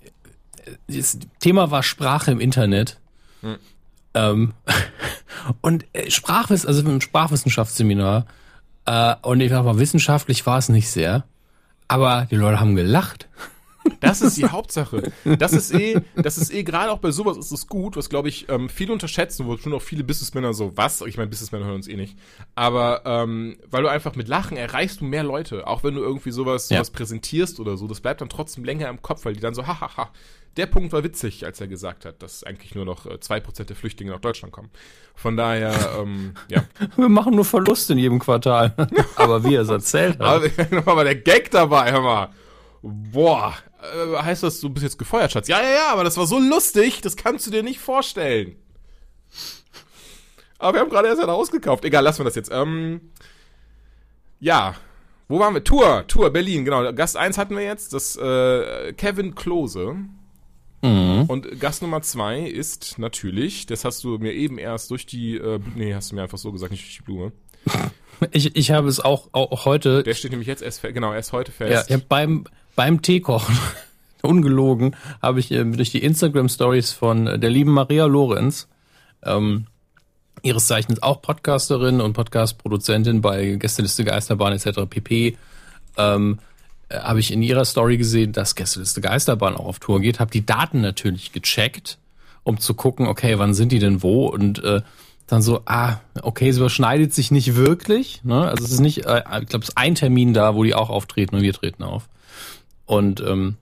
[0.88, 2.98] das Thema war Sprache im Internet.
[3.42, 3.56] Mhm.
[4.14, 4.52] Ähm,
[5.60, 8.26] und äh, Sprachwiss, also im Sprachwissenschaftsseminar,
[8.86, 11.24] äh, und ich sag mal, wissenschaftlich war es nicht sehr,
[11.88, 13.28] aber die Leute haben gelacht.
[14.00, 15.12] Das ist die Hauptsache.
[15.24, 18.28] Das ist eh, das ist eh gerade auch bei sowas ist es gut, was glaube
[18.28, 21.00] ich ähm, viele unterschätzen, wo schon auch viele Businessmänner so was.
[21.02, 22.16] Ich meine, Businessmänner hören uns eh nicht.
[22.54, 26.30] Aber ähm, weil du einfach mit Lachen erreichst du mehr Leute, auch wenn du irgendwie
[26.30, 26.78] sowas, ja.
[26.78, 27.86] sowas präsentierst oder so.
[27.86, 30.10] Das bleibt dann trotzdem länger im Kopf, weil die dann so hahaha.
[30.56, 33.68] Der Punkt war witzig, als er gesagt hat, dass eigentlich nur noch äh, zwei Prozent
[33.68, 34.70] der Flüchtlinge nach Deutschland kommen.
[35.14, 36.64] Von daher, ähm, ja.
[36.96, 38.74] Wir machen nur Verlust in jedem Quartal.
[39.16, 40.26] aber wie er es erzählt hat.
[40.26, 42.28] aber, aber der Gag dabei, hör mal.
[42.82, 45.48] Boah, äh, heißt das, du bist jetzt gefeuert, Schatz?
[45.48, 48.56] Ja, ja, ja, aber das war so lustig, das kannst du dir nicht vorstellen.
[50.58, 51.84] Aber wir haben gerade erst ein Haus gekauft.
[51.84, 52.50] Egal, lassen wir das jetzt.
[52.50, 53.12] Ähm,
[54.40, 54.74] ja,
[55.28, 55.64] wo waren wir?
[55.64, 56.92] Tour, Tour, Berlin, genau.
[56.92, 59.96] Gast 1 hatten wir jetzt, das äh, Kevin Klose.
[60.82, 61.24] Mhm.
[61.28, 65.58] Und Gast Nummer 2 ist natürlich, das hast du mir eben erst durch die, äh,
[65.74, 67.32] nee, hast du mir einfach so gesagt, nicht durch die Blume.
[68.32, 70.02] Ich, ich habe es auch, auch heute.
[70.02, 71.90] Der steht nämlich jetzt erst, genau, erst heute fest.
[71.90, 73.56] Ja, beim, beim Teekochen,
[74.22, 78.68] ungelogen, habe ich äh, durch die Instagram-Stories von äh, der lieben Maria Lorenz,
[79.22, 79.66] ähm,
[80.42, 84.80] ihres Zeichens auch Podcasterin und Podcast-Produzentin bei Gästeliste Geisterbahn etc.
[84.88, 85.36] pp.
[85.96, 86.38] Ähm,
[86.88, 90.30] äh, habe ich in ihrer Story gesehen, dass Gästeliste Geisterbahn auch auf Tour geht, habe
[90.30, 91.98] die Daten natürlich gecheckt,
[92.44, 94.82] um zu gucken, okay, wann sind die denn wo und äh,
[95.26, 98.22] dann so, ah, okay, es überschneidet sich nicht wirklich.
[98.24, 98.48] Ne?
[98.48, 100.90] Also es ist nicht, äh, ich glaube, es ist ein Termin da, wo die auch
[100.90, 102.08] auftreten und wir treten auf.
[102.84, 103.56] Und ähm,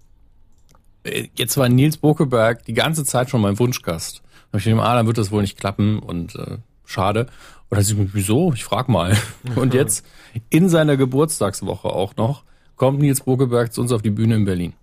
[1.37, 4.23] jetzt war Nils Bokeberg die ganze Zeit schon mein Wunschgast.
[4.53, 7.27] Und ich dachte, ah, dann wird das wohl nicht klappen und äh, schade.
[7.71, 8.53] Und dann ich mir, wieso?
[8.53, 9.17] Ich frag mal.
[9.57, 10.05] Und jetzt
[10.51, 12.45] in seiner Geburtstagswoche auch noch
[12.77, 14.75] kommt Nils Bokeberg zu uns auf die Bühne in Berlin.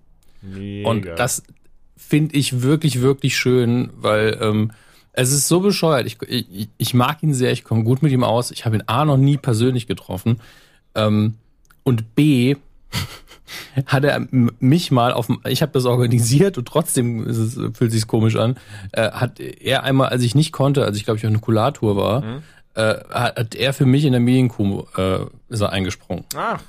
[0.41, 0.89] Mega.
[0.89, 1.43] Und das
[1.95, 4.71] finde ich wirklich, wirklich schön, weil ähm,
[5.13, 6.05] es ist so bescheuert.
[6.05, 8.51] Ich, ich, ich mag ihn sehr, ich komme gut mit ihm aus.
[8.51, 10.39] Ich habe ihn A noch nie persönlich getroffen.
[10.95, 11.35] Ähm,
[11.83, 12.55] und B
[13.85, 18.07] hat er mich mal auf ich habe das organisiert und trotzdem ist es, fühlt sich
[18.07, 18.57] komisch an,
[18.91, 21.95] äh, hat er einmal, als ich nicht konnte, als ich glaube ich auf eine Kulatur
[21.95, 22.43] war, mhm.
[22.75, 26.25] äh, hat er für mich in der Medienkuh äh, ist er eingesprungen.
[26.35, 26.59] Ah,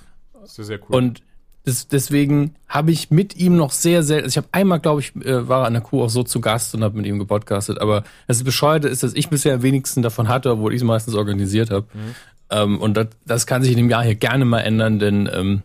[0.41, 0.97] das ist sehr cool.
[0.97, 1.23] Und
[1.65, 5.15] das, deswegen habe ich mit ihm noch sehr sehr, also ich habe einmal glaube ich
[5.17, 8.05] äh, war an der Kuh auch so zu Gast und habe mit ihm gepodcastet, aber
[8.27, 11.71] das Bescheuerte ist, dass ich bisher am wenigsten davon hatte, obwohl ich es meistens organisiert
[11.71, 11.87] habe.
[11.93, 12.15] Mhm.
[12.51, 15.63] Ähm, und das, das kann sich in dem Jahr hier gerne mal ändern, denn ähm,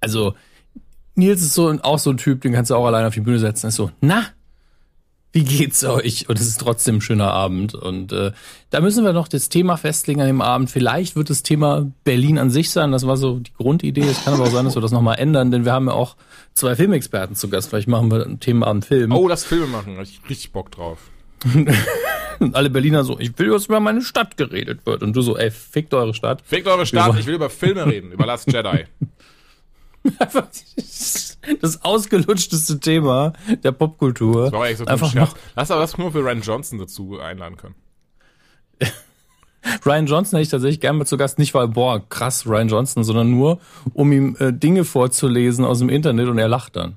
[0.00, 0.34] also
[1.14, 3.38] Nils ist so auch so ein Typ, den kannst du auch alleine auf die Bühne
[3.38, 3.68] setzen.
[3.68, 4.24] Ist so, na,
[5.32, 6.28] wie geht's euch?
[6.28, 7.74] Und es ist trotzdem ein schöner Abend.
[7.74, 8.32] Und äh,
[8.70, 10.70] da müssen wir noch das Thema festlegen an dem Abend.
[10.70, 12.90] Vielleicht wird das Thema Berlin an sich sein.
[12.90, 14.02] Das war so die Grundidee.
[14.02, 16.16] Es kann aber auch sein, dass wir das nochmal ändern, denn wir haben ja auch
[16.54, 17.70] zwei Filmexperten zu Gast.
[17.70, 19.12] Vielleicht machen wir ein Themenabend Film.
[19.12, 19.96] Oh, das Filme machen.
[19.96, 20.98] Da ich richtig Bock drauf.
[22.40, 25.04] und alle Berliner so, ich will, dass über meine Stadt geredet wird.
[25.04, 26.42] Und du so, ey, fickt eure Stadt.
[26.44, 28.86] Fickt eure Stadt, ich will über Filme reden, über Last Jedi.
[30.18, 30.46] Einfach
[31.60, 33.32] das ausgelutschteste Thema
[33.62, 34.44] der Popkultur.
[34.44, 35.36] Das war eigentlich so Einfach noch.
[35.56, 37.74] Lass aber was nur für Ryan Johnson dazu einladen können.
[39.84, 43.04] Ryan Johnson hätte ich tatsächlich gerne mal zu Gast, nicht weil, boah, krass, Ryan Johnson,
[43.04, 43.60] sondern nur,
[43.92, 46.96] um ihm äh, Dinge vorzulesen aus dem Internet und er lacht dann.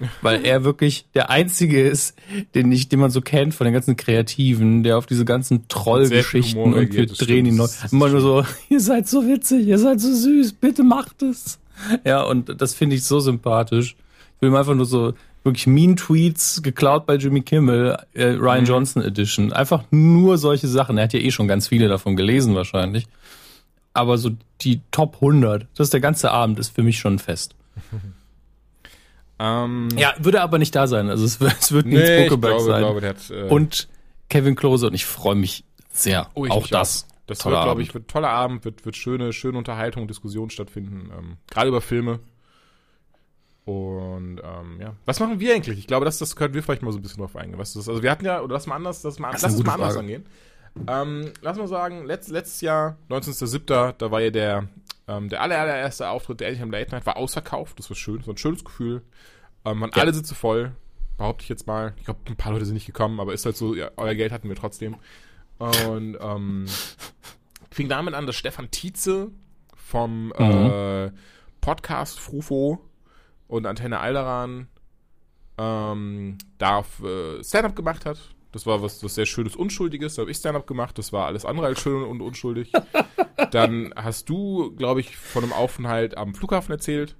[0.22, 2.14] Weil er wirklich der Einzige ist,
[2.54, 6.72] den ich, den man so kennt von den ganzen Kreativen, der auf diese ganzen Trollgeschichten
[6.72, 7.66] und wir drehen ihn neu.
[7.90, 11.58] Immer nur so, ihr seid so witzig, ihr seid so süß, bitte macht es.
[12.04, 13.96] Ja, und das finde ich so sympathisch.
[14.36, 15.14] Ich will ihm einfach nur so
[15.44, 18.66] wirklich Mean Tweets geklaut bei Jimmy Kimmel, äh, Ryan mhm.
[18.66, 19.52] Johnson Edition.
[19.52, 20.98] Einfach nur solche Sachen.
[20.98, 23.06] Er hat ja eh schon ganz viele davon gelesen wahrscheinlich.
[23.94, 27.54] Aber so die Top 100, das ist der ganze Abend, ist für mich schon fest.
[27.92, 27.96] Um,
[29.40, 31.08] ähm, ja, würde aber nicht da sein.
[31.08, 32.80] Also es, es wird nee, Nils Buckeberg sein.
[32.80, 33.88] Glaube, hat, äh und
[34.28, 36.28] Kevin Klose und ich freue mich sehr.
[36.34, 37.06] Oh, auch das.
[37.08, 37.17] Auch.
[37.28, 41.10] Das wird, glaube ich, wird toller Abend, wird, wird schöne, schöne Unterhaltung, Diskussion stattfinden.
[41.16, 42.20] Ähm, Gerade über Filme.
[43.66, 45.78] Und ähm, ja, was machen wir eigentlich?
[45.78, 47.58] Ich glaube, das, das können wir vielleicht mal so ein bisschen drauf eingehen.
[47.58, 47.88] Was ist das?
[47.90, 49.96] Also wir hatten ja, oder lass mal anders, das mal, das lass es mal anders
[49.98, 50.24] angehen.
[50.86, 54.68] Ähm, lass mal sagen, letzt, letztes Jahr, 19.07., da war ja der,
[55.06, 57.78] ähm, der allererste Auftritt der Elchheim Late Night, war ausverkauft.
[57.78, 59.02] Das war schön, so ein schönes Gefühl.
[59.66, 60.00] Ähm, man, ja.
[60.00, 60.72] Alle Sitze voll,
[61.18, 61.92] behaupte ich jetzt mal.
[61.98, 64.32] Ich glaube, ein paar Leute sind nicht gekommen, aber ist halt so, ja, euer Geld
[64.32, 64.96] hatten wir trotzdem.
[65.58, 66.66] Und ähm,
[67.70, 69.30] fing damit an, dass Stefan Tietze
[69.74, 70.70] vom mhm.
[70.70, 71.10] äh,
[71.60, 72.80] Podcast Frufo
[73.48, 74.68] und Antenne Alderan
[75.58, 78.18] ähm, da äh, Stand-up gemacht hat.
[78.52, 80.14] Das war was, was sehr Schönes, Unschuldiges.
[80.14, 80.96] Da habe ich Stand-up gemacht.
[80.98, 82.72] Das war alles andere als schön und unschuldig.
[83.50, 87.16] Dann hast du, glaube ich, von einem Aufenthalt am Flughafen erzählt.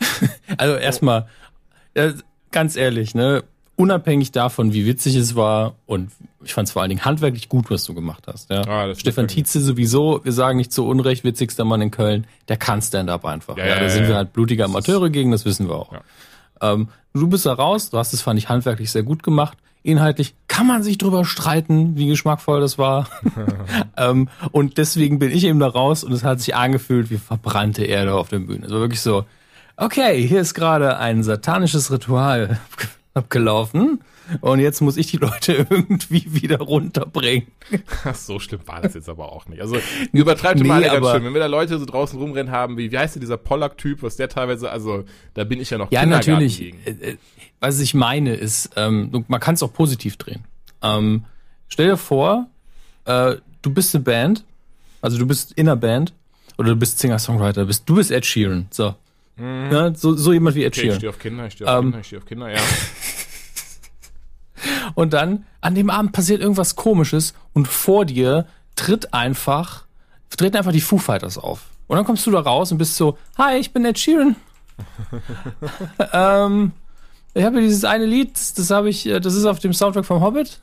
[0.56, 1.28] Also erstmal,
[1.96, 2.10] oh.
[2.50, 3.44] ganz ehrlich, ne?
[3.80, 6.10] Unabhängig davon, wie witzig es war und
[6.42, 8.50] ich fand es vor allen Dingen handwerklich gut, was du gemacht hast.
[8.50, 8.62] Ja.
[8.66, 12.82] Ah, Stefan Tietze sowieso, wir sagen nicht zu Unrecht, witzigster Mann in Köln, der kann
[12.82, 13.56] Stand-up einfach.
[13.56, 15.92] Ja, ja, ja da sind wir halt blutige Amateure gegen, das wissen wir auch.
[16.60, 19.56] Ähm, du bist da raus, du hast es, fand ich, handwerklich sehr gut gemacht.
[19.82, 23.08] Inhaltlich kann man sich drüber streiten, wie geschmackvoll das war.
[23.96, 27.84] ähm, und deswegen bin ich eben da raus und es hat sich angefühlt wie verbrannte
[27.84, 28.66] Erde auf der Bühne.
[28.66, 29.24] Es war wirklich so,
[29.76, 32.60] okay, hier ist gerade ein satanisches Ritual
[33.14, 34.00] abgelaufen
[34.40, 37.48] und jetzt muss ich die Leute irgendwie wieder runterbringen.
[38.04, 39.60] Ach, so schlimm war das jetzt aber auch nicht.
[39.60, 39.78] Also
[40.12, 41.24] übertreibt nee, mal ganz schön.
[41.24, 44.16] Wenn wir da Leute so draußen rumrennen haben, wie, wie heißt denn dieser Pollack-Typ, was
[44.16, 46.58] der teilweise, also da bin ich ja noch Ja, natürlich.
[46.58, 46.78] Gegen.
[46.84, 47.16] Äh, äh,
[47.58, 50.44] was ich meine ist, ähm, man kann es auch positiv drehen.
[50.82, 51.24] Ähm,
[51.68, 52.48] stell dir vor,
[53.04, 54.44] äh, du bist eine Band,
[55.02, 56.14] also du bist in einer Band
[56.56, 58.94] oder du bist Singer-Songwriter, bist, du bist Ed Sheeran, so.
[59.36, 59.72] Mhm.
[59.72, 60.92] Ja, so, so jemand wie Ed okay, Sheeran.
[60.92, 62.60] Ich stehe auf Kinder, ich stehe auf ähm, Kinder, ich stehe auf Kinder, ja.
[64.94, 69.84] und dann, an dem Abend passiert irgendwas komisches und vor dir tritt einfach,
[70.36, 71.64] treten einfach die Foo Fighters auf.
[71.86, 74.36] Und dann kommst du da raus und bist so, hi, ich bin Ed Sheeran.
[76.12, 76.72] ähm,
[77.34, 80.20] ich habe dieses eine Lied, das habe ich, äh, das ist auf dem Soundtrack vom
[80.20, 80.60] Hobbit.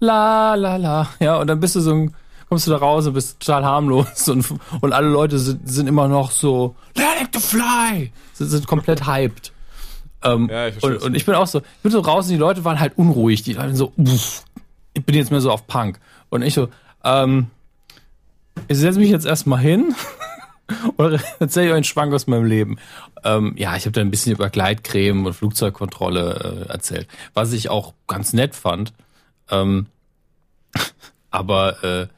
[0.00, 1.08] La la la.
[1.18, 2.14] Ja, und dann bist du so ein,
[2.48, 4.46] kommst du da raus und bist total harmlos und,
[4.80, 8.12] und alle Leute sind, sind immer noch so, let it to fly!
[8.32, 9.52] Sind, sind komplett hyped.
[10.22, 12.38] Ähm, ja, ich und, und, ich bin auch so, ich bin so raus und die
[12.38, 13.42] Leute waren halt unruhig.
[13.42, 14.44] Die waren so, uff,
[14.94, 16.00] ich bin jetzt mehr so auf Punk.
[16.28, 16.68] Und ich so,
[17.04, 17.48] ähm,
[18.66, 19.94] ich setze mich jetzt erstmal hin
[20.96, 22.78] oder erzähle ich euch einen Schwank aus meinem Leben.
[23.24, 27.68] Ähm, ja, ich habe da ein bisschen über Gleitcreme und Flugzeugkontrolle äh, erzählt, was ich
[27.68, 28.92] auch ganz nett fand.
[29.50, 29.86] Ähm,
[31.30, 32.08] aber äh,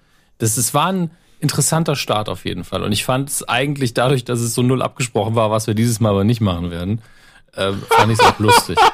[0.40, 2.82] das, das war ein interessanter Start auf jeden Fall.
[2.82, 6.00] Und ich fand es eigentlich dadurch, dass es so null abgesprochen war, was wir dieses
[6.00, 7.00] Mal aber nicht machen werden,
[7.54, 8.78] äh, fand ich es auch lustig.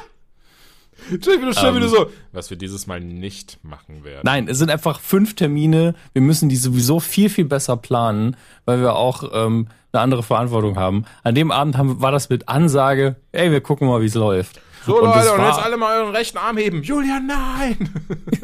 [1.20, 4.22] Stell mir schon wieder so, was wir dieses Mal nicht machen werden.
[4.24, 5.94] Nein, es sind einfach fünf Termine.
[6.12, 10.76] Wir müssen die sowieso viel, viel besser planen, weil wir auch ähm, eine andere Verantwortung
[10.76, 11.04] haben.
[11.22, 14.60] An dem Abend haben, war das mit Ansage, ey, wir gucken mal, wie es läuft.
[14.84, 16.82] So, und Leute, und jetzt alle mal euren rechten Arm heben.
[16.82, 17.90] Julian, nein!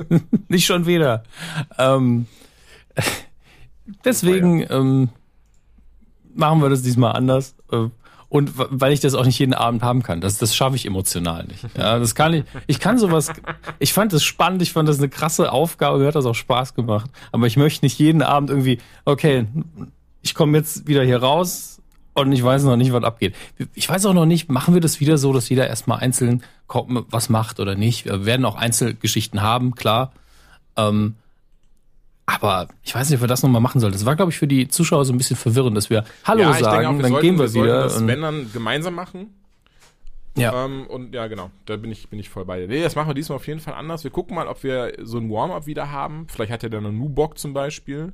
[0.48, 1.24] nicht schon wieder.
[1.78, 2.26] Ähm,
[4.04, 5.08] deswegen ähm,
[6.34, 7.54] machen wir das diesmal anders.
[7.70, 7.88] Äh,
[8.28, 10.22] und weil ich das auch nicht jeden Abend haben kann.
[10.22, 11.66] Das, das schaffe ich emotional nicht.
[11.76, 12.44] Ja, das kann ich.
[12.66, 13.30] Ich kann sowas.
[13.78, 14.62] Ich fand das spannend.
[14.62, 15.98] Ich fand das eine krasse Aufgabe.
[15.98, 17.10] Mir hat das auch Spaß gemacht.
[17.30, 18.78] Aber ich möchte nicht jeden Abend irgendwie.
[19.04, 19.46] Okay,
[20.22, 21.82] ich komme jetzt wieder hier raus
[22.14, 23.34] und ich weiß noch nicht, was abgeht.
[23.74, 24.50] Ich weiß auch noch nicht.
[24.50, 28.06] Machen wir das wieder so, dass jeder erstmal einzeln was macht oder nicht?
[28.06, 30.12] Wir werden auch Einzelgeschichten haben, klar.
[30.76, 31.16] Ähm,
[32.34, 33.92] aber ich weiß nicht, ob wir das nochmal machen sollen.
[33.92, 36.54] Das war, glaube ich, für die Zuschauer so ein bisschen verwirrend, dass wir Hallo ja,
[36.54, 37.82] sagen, auch, wir dann sollten, gehen wir, wir wieder.
[37.84, 39.34] Das, wenn dann gemeinsam machen.
[40.36, 40.64] Ja.
[40.64, 42.68] Ähm, und ja, genau, da bin ich, bin ich voll bei dir.
[42.68, 44.02] Nee, das machen wir diesmal auf jeden Fall anders.
[44.02, 46.26] Wir gucken mal, ob wir so ein Warm-up wieder haben.
[46.28, 48.12] Vielleicht hat er dann einen Nu-Bock zum Beispiel.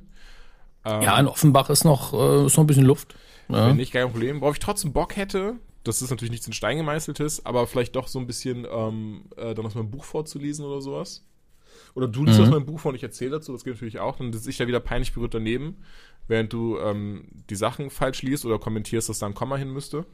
[0.83, 3.15] Ähm, ja, in Offenbach ist noch, äh, ist noch ein bisschen Luft.
[3.47, 3.67] Ja.
[3.67, 4.41] Wenn nicht, kein Problem.
[4.41, 8.07] Worauf ich trotzdem Bock hätte, das ist natürlich nichts in Stein gemeißeltes, aber vielleicht doch
[8.07, 11.23] so ein bisschen ähm, äh, dann aus meinem Buch vorzulesen oder sowas.
[11.93, 12.45] Oder du liest mhm.
[12.45, 14.17] aus meinem Buch vor und ich erzähle dazu, das geht natürlich auch.
[14.17, 15.77] Dann sitze ich da wieder peinlich berührt daneben,
[16.27, 20.05] während du ähm, die Sachen falsch liest oder kommentierst, dass da ein Komma hin müsste.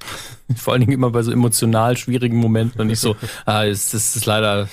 [0.56, 4.16] Vor allen Dingen immer bei so emotional schwierigen Momenten und nicht so, ah, ist, das
[4.16, 4.68] ist leider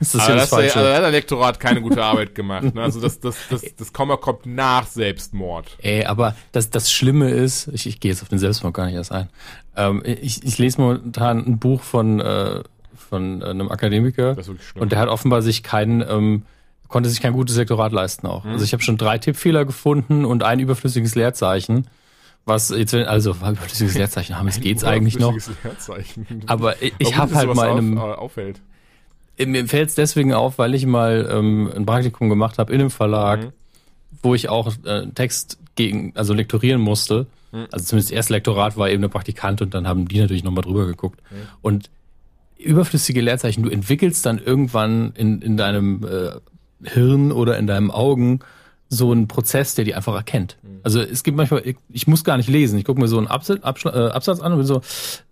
[0.00, 2.74] ist das, aber das, das also hat der Lektorat keine gute Arbeit gemacht.
[2.74, 2.82] Ne?
[2.82, 5.76] Also das, das, das, das Komma kommt nach Selbstmord.
[5.82, 8.94] Ey, aber das, das Schlimme ist, ich, ich gehe jetzt auf den Selbstmord gar nicht
[8.94, 9.28] erst ein.
[9.76, 12.62] Ähm, ich, ich lese momentan ein Buch von äh,
[12.98, 14.34] von äh, einem Akademiker.
[14.34, 14.82] Das ist wirklich schlimm.
[14.82, 16.42] Und der hat offenbar sich keinen, ähm,
[16.88, 18.44] konnte sich kein gutes Lektorat leisten auch.
[18.44, 18.52] Mhm.
[18.52, 21.86] Also ich habe schon drei Tippfehler gefunden und ein überflüssiges Leerzeichen.
[22.44, 25.34] Was jetzt, also überflüssiges Leerzeichen haben, es geht's eigentlich noch.
[25.64, 26.44] Leerzeichen.
[26.46, 28.60] Aber ich, ich habe halt mal in einem, auf, äh, auffällt.
[29.38, 32.90] Mir fällt es deswegen auf, weil ich mal ähm, ein Praktikum gemacht habe in einem
[32.90, 33.52] Verlag, mhm.
[34.22, 37.26] wo ich auch äh, Text gegen, also lektorieren musste.
[37.52, 37.66] Mhm.
[37.70, 40.64] Also zumindest das erste Lektorat war eben eine Praktikant und dann haben die natürlich nochmal
[40.64, 41.20] drüber geguckt.
[41.30, 41.36] Mhm.
[41.62, 41.90] Und
[42.58, 43.62] überflüssige Leerzeichen.
[43.62, 48.40] Du entwickelst dann irgendwann in, in deinem äh, Hirn oder in deinem Augen
[48.90, 50.56] so einen Prozess, der die einfach erkennt.
[50.62, 50.80] Mhm.
[50.82, 52.78] Also es gibt manchmal, ich, ich muss gar nicht lesen.
[52.78, 54.80] Ich gucke mir so einen Absatz, äh, Absatz an und bin so,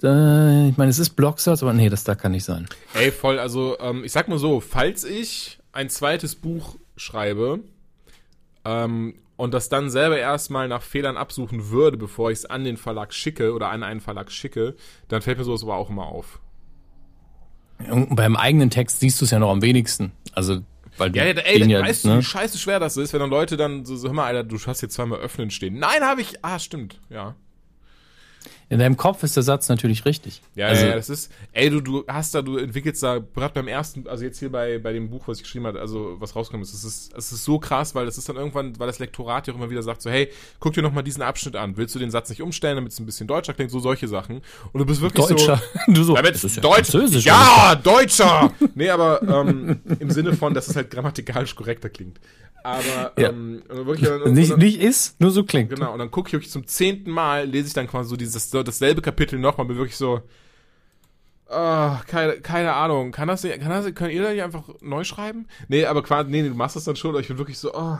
[0.02, 2.66] äh, ich meine, es ist Blocksatz, aber nee, das da kann nicht sein.
[2.94, 7.60] Ey, voll, also ähm, ich sag mal so, falls ich ein zweites Buch schreibe
[8.64, 12.76] ähm, und das dann selber erstmal nach Fehlern absuchen würde, bevor ich es an den
[12.76, 14.74] Verlag schicke oder an einen Verlag schicke,
[15.08, 16.40] dann fällt mir sowas aber auch immer auf.
[17.90, 20.12] Und beim eigenen Text siehst du es ja noch am wenigsten.
[20.32, 20.60] Also,
[20.98, 22.12] weil ja, ja, ey, ja, weißt ne?
[22.12, 24.44] du, wie scheiße schwer das ist, wenn dann Leute dann so, so hör mal, Alter,
[24.44, 25.78] du hast hier zweimal öffnen stehen.
[25.78, 26.42] Nein, habe ich.
[26.42, 27.34] Ah, stimmt, ja.
[28.68, 30.42] In deinem Kopf ist der Satz natürlich richtig.
[30.56, 33.68] Ja, also, ja, das ist, ey, du, du hast da, du entwickelst da, gerade beim
[33.68, 36.64] ersten, also jetzt hier bei, bei dem Buch, was ich geschrieben habe, also was rauskommt,
[36.64, 39.46] ist, es ist, es ist so krass, weil das ist dann irgendwann, weil das Lektorat
[39.46, 42.00] ja auch immer wieder sagt so, hey, guck dir nochmal diesen Abschnitt an, willst du
[42.00, 44.42] den Satz nicht umstellen, damit es ein bisschen deutscher klingt, so solche Sachen.
[44.72, 45.62] Und du bist wirklich Deutscher.
[45.86, 45.92] so.
[45.92, 46.92] du so, damit, das ist ja Deutsch,
[47.24, 48.52] ja, Deutscher!
[48.74, 52.18] nee, aber ähm, im Sinne von, dass es halt grammatikalisch korrekter klingt.
[52.66, 53.28] Aber ja.
[53.28, 55.70] ähm, wirklich dann, nicht, dann, nicht ist, nur so klingt.
[55.70, 58.50] Genau, und dann gucke ich wirklich zum zehnten Mal, lese ich dann quasi so dieses
[58.50, 60.20] dasselbe Kapitel nochmal, bin wirklich so,
[61.48, 65.46] oh, keine, keine Ahnung, kann das, kann das, könnt ihr da nicht einfach neu schreiben?
[65.68, 67.98] Nee, aber quasi, nee, du machst das dann schon, aber ich bin wirklich so, oh,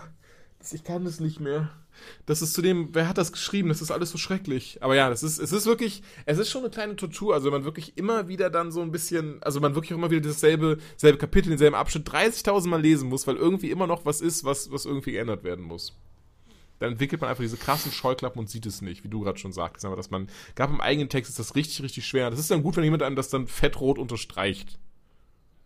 [0.73, 1.71] ich kann das nicht mehr.
[2.27, 3.69] Das ist zudem, wer hat das geschrieben?
[3.69, 4.79] Das ist alles so schrecklich.
[4.83, 7.35] Aber ja, das ist, es ist wirklich, es ist schon eine kleine Tortur.
[7.35, 10.29] Also man wirklich immer wieder dann so ein bisschen, also man wirklich auch immer wieder
[10.29, 14.45] dasselbe, selbe Kapitel, denselben Abschnitt 30.000 Mal lesen muss, weil irgendwie immer noch was ist,
[14.45, 15.95] was, was irgendwie geändert werden muss.
[16.79, 19.53] Dann entwickelt man einfach diese krassen Scheuklappen und sieht es nicht, wie du gerade schon
[19.53, 19.87] sagtest.
[19.87, 22.31] Aber dass man, gab im eigenen Text ist das richtig, richtig schwer.
[22.31, 24.79] Das ist dann gut, wenn jemand einem das dann fettrot unterstreicht.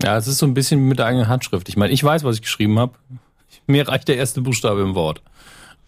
[0.02, 1.68] Ja, es ist so ein bisschen wie mit der eigenen Handschrift.
[1.68, 2.94] Ich meine, ich weiß, was ich geschrieben habe.
[3.66, 5.22] Mir reicht der erste Buchstabe im Wort.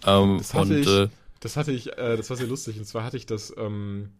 [0.04, 1.08] Ähm, das hatte und, ich, äh,
[1.40, 2.78] das hatte ich, äh, das war sehr lustig.
[2.78, 4.10] Und zwar hatte ich das ähm,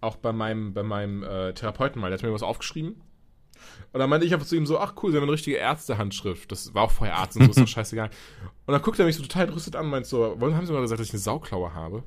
[0.00, 2.08] auch bei meinem, bei meinem äh, Therapeuten mal.
[2.08, 3.00] Der hat mir was aufgeschrieben.
[3.92, 6.50] Und dann meinte ich einfach zu ihm so, ach cool, Sie haben eine richtige Ärztehandschrift.
[6.52, 8.10] Das war auch vorher Arzt und so, ist doch scheißegal.
[8.66, 10.72] Und dann guckt er mich so total entrüstet an und meint so, wollen, haben Sie
[10.72, 12.02] mal gesagt, dass ich eine Sauklaue habe?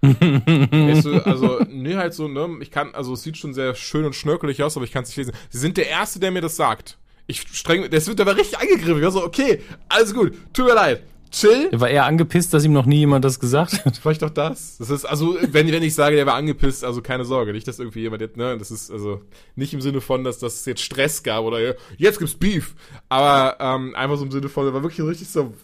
[1.02, 4.14] so, also, nee, halt so, ne, ich kann, also es sieht schon sehr schön und
[4.14, 5.32] schnörkelig aus, aber ich kann es nicht lesen.
[5.50, 6.98] Sie sind der Erste, der mir das sagt.
[7.28, 8.98] Ich streng, der wird aber richtig angegriffen.
[8.98, 11.70] Ich war so, okay, alles gut, tut mir leid chill.
[11.70, 13.96] Der war eher angepisst, dass ihm noch nie jemand das gesagt hat.
[13.96, 14.78] Vielleicht doch das.
[14.78, 17.78] Das ist, also, wenn, wenn ich sage, der war angepisst, also keine Sorge, nicht, dass
[17.78, 19.22] irgendwie jemand jetzt, ne, das ist, also,
[19.56, 22.74] nicht im Sinne von, dass das jetzt Stress gab oder jetzt gibt's Beef.
[23.08, 25.54] Aber, ähm, einfach so im Sinne von, der war wirklich richtig so,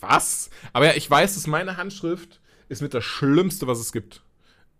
[0.00, 0.50] was?
[0.72, 4.22] Aber ja, ich weiß, dass meine Handschrift ist mit das Schlimmste, was es gibt.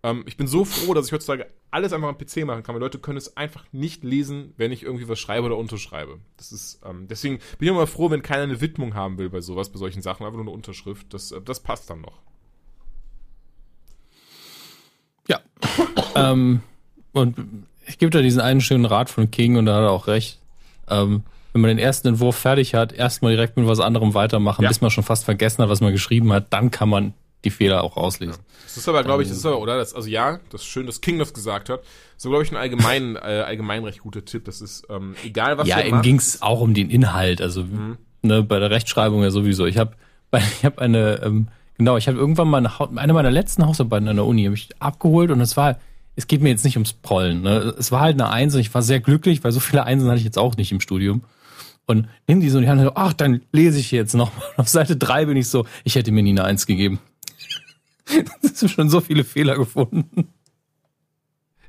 [0.05, 2.81] Ähm, ich bin so froh, dass ich heutzutage alles einfach am PC machen kann, weil
[2.81, 6.19] Leute können es einfach nicht lesen, wenn ich irgendwie was schreibe oder unterschreibe.
[6.37, 9.41] Das ist, ähm, deswegen bin ich immer froh, wenn keiner eine Widmung haben will bei
[9.41, 11.11] sowas, bei solchen Sachen, einfach nur eine Unterschrift.
[11.11, 12.19] Das, äh, das passt dann noch.
[15.27, 15.39] Ja.
[16.15, 16.61] ähm,
[17.11, 17.35] und
[17.87, 20.39] ich gebe da diesen einen schönen Rat von King und da hat er auch recht.
[20.87, 24.67] Ähm, wenn man den ersten Entwurf fertig hat, erstmal direkt mit was anderem weitermachen, ja.
[24.67, 27.15] bis man schon fast vergessen hat, was man geschrieben hat, dann kann man
[27.45, 28.41] die Fehler auch auslesen.
[28.63, 29.77] Das ist aber, glaube ich, das ist aber, oder?
[29.77, 31.81] Das, also ja, das ist schön, dass King das gesagt hat.
[32.17, 34.45] So, glaube ich, ein allgemein, äh, allgemein recht guter Tipp.
[34.45, 37.41] Das ist, ähm, egal was Ja, ihm ging es auch um den Inhalt.
[37.41, 37.97] Also mhm.
[38.21, 39.65] ne, bei der Rechtschreibung ja sowieso.
[39.65, 39.93] Ich habe
[40.31, 44.17] ich hab eine, ähm, genau, ich habe irgendwann mal eine, eine meiner letzten Hausarbeiten an
[44.17, 45.77] der Uni habe ich abgeholt und es war,
[46.15, 47.43] es geht mir jetzt nicht ums Prollen.
[47.43, 47.75] Ne?
[47.77, 50.19] Es war halt eine Eins und ich war sehr glücklich, weil so viele Einsen hatte
[50.19, 51.23] ich jetzt auch nicht im Studium.
[51.87, 54.31] Und nimm die so in die Hand und so, ach, dann lese ich jetzt noch.
[54.57, 56.99] Auf Seite drei bin ich so, ich hätte mir nie eine Eins gegeben.
[58.41, 60.33] Das sind schon so viele Fehler gefunden.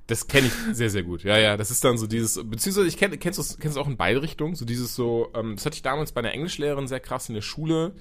[0.07, 1.25] Das kenne ich sehr, sehr gut.
[1.25, 3.89] Ja, ja, das ist dann so dieses, beziehungsweise ich kenne, kennst du es kennst auch
[3.89, 7.01] in beide Richtungen, so dieses so, ähm, das hatte ich damals bei einer Englischlehrerin sehr
[7.01, 7.93] krass in der Schule,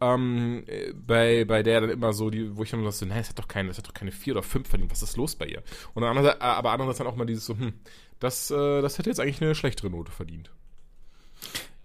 [0.00, 0.64] ähm,
[0.94, 3.48] bei, bei der dann immer so, die, wo ich dann so, nein, das hat doch
[3.48, 5.62] keine, das hat doch keine vier oder fünf verdient, was ist los bei ihr?
[5.94, 7.74] Und andere, aber andererseits dann auch mal dieses so, hm,
[8.20, 10.52] das, äh, das hätte jetzt eigentlich eine schlechtere Note verdient.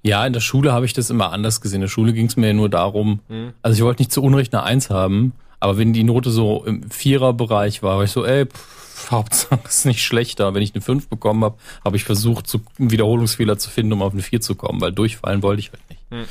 [0.03, 1.77] Ja, in der Schule habe ich das immer anders gesehen.
[1.77, 3.53] In der Schule ging es mir ja nur darum, hm.
[3.63, 6.89] also ich wollte nicht zu Unrecht eine Eins haben, aber wenn die Note so im
[6.89, 10.53] Viererbereich war, war ich so, ey, pff, Hauptsache ist nicht schlechter.
[10.53, 14.01] Wenn ich eine 5 bekommen habe, habe ich versucht, so einen Wiederholungsfehler zu finden, um
[14.01, 16.01] auf eine 4 zu kommen, weil durchfallen wollte ich halt nicht.
[16.09, 16.25] Hm.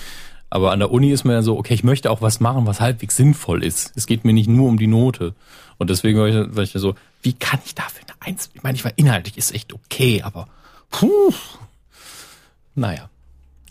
[0.51, 2.81] Aber an der Uni ist mir ja so, okay, ich möchte auch was machen, was
[2.81, 3.93] halbwegs sinnvoll ist.
[3.97, 5.35] Es geht mir nicht nur um die Note.
[5.79, 8.51] Und deswegen war ich, war ich so, wie kann ich dafür eine Eins?
[8.55, 10.47] Ich meine, ich war inhaltlich ist echt okay, aber
[10.91, 11.33] puh.
[12.77, 13.09] Naja.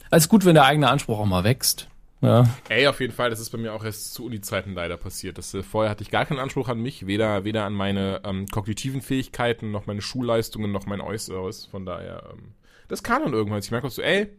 [0.10, 1.88] Alles gut, wenn der eigene Anspruch auch mal wächst.
[2.24, 2.48] Ja.
[2.70, 5.38] Ey, auf jeden Fall, das ist bei mir auch erst zu Uni-Zeiten leider passiert.
[5.38, 8.48] Das, äh, vorher hatte ich gar keinen Anspruch an mich, weder, weder an meine ähm,
[8.48, 11.66] kognitiven Fähigkeiten, noch meine Schulleistungen, noch mein Äußeres.
[11.66, 12.54] Von daher, ähm,
[12.88, 13.60] das kam dann irgendwann.
[13.60, 14.30] Ich merke auch so, ey,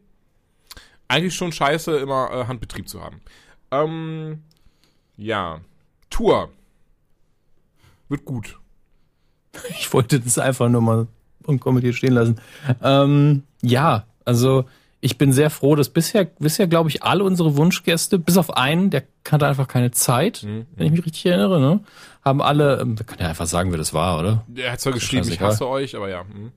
[1.08, 3.20] eigentlich schon scheiße, immer äh, Handbetrieb zu haben.
[3.70, 4.42] Ähm,
[5.18, 5.60] ja.
[6.08, 6.50] Tour.
[8.08, 8.58] Wird gut.
[9.78, 11.06] Ich wollte das einfach nur mal
[11.44, 12.40] unkommentiert stehen lassen.
[12.82, 14.64] Ähm, ja, also
[15.04, 18.88] ich bin sehr froh, dass bisher, bisher glaube ich, alle unsere Wunschgäste, bis auf einen,
[18.88, 20.64] der hatte einfach keine Zeit, mhm.
[20.76, 21.80] wenn ich mich richtig erinnere, ne?
[22.24, 24.46] Haben alle, ähm, da kann ja einfach sagen, wer das war, oder?
[24.56, 26.24] Er hat zwar geschrieben, ich hasse euch, aber ja.
[26.24, 26.52] Mhm.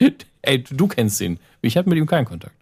[0.42, 1.38] Ey, du kennst ihn.
[1.62, 2.56] Ich hatte mit ihm keinen Kontakt.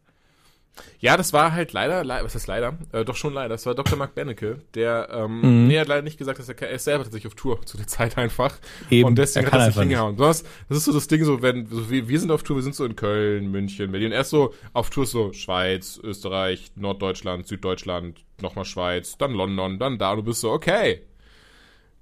[0.99, 2.79] Ja, das war halt leider, le was heißt leider?
[2.93, 3.51] Äh, doch schon leider.
[3.51, 3.97] Das war Dr.
[3.97, 5.69] Mark Bennecke, der, ähm, mhm.
[5.69, 7.87] nee, hat leider nicht gesagt, dass er, er ist selber tatsächlich auf Tour zu der
[7.87, 8.59] Zeit einfach.
[8.91, 10.17] Eben, und deswegen hat er sich hingehauen.
[10.17, 12.63] Sonst, das ist so das Ding, so, wenn, so, wir, wir sind auf Tour, wir
[12.63, 14.13] sind so in Köln, München, Berlin.
[14.13, 20.13] Erst so auf Tour so Schweiz, Österreich, Norddeutschland, Süddeutschland, nochmal Schweiz, dann London, dann da.
[20.13, 21.03] Und du bist so, okay.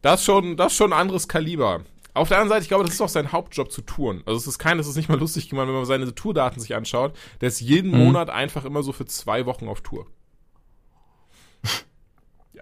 [0.01, 1.83] Das ist schon, das ist schon ein anderes Kaliber.
[2.15, 4.23] Auf der anderen Seite, ich glaube, das ist auch sein Hauptjob zu touren.
[4.27, 6.75] Also es ist kein, es ist nicht mal lustig gemacht, wenn man seine Tourdaten sich
[6.75, 7.15] anschaut.
[7.41, 8.05] Der ist jeden mhm.
[8.05, 10.07] Monat einfach immer so für zwei Wochen auf Tour.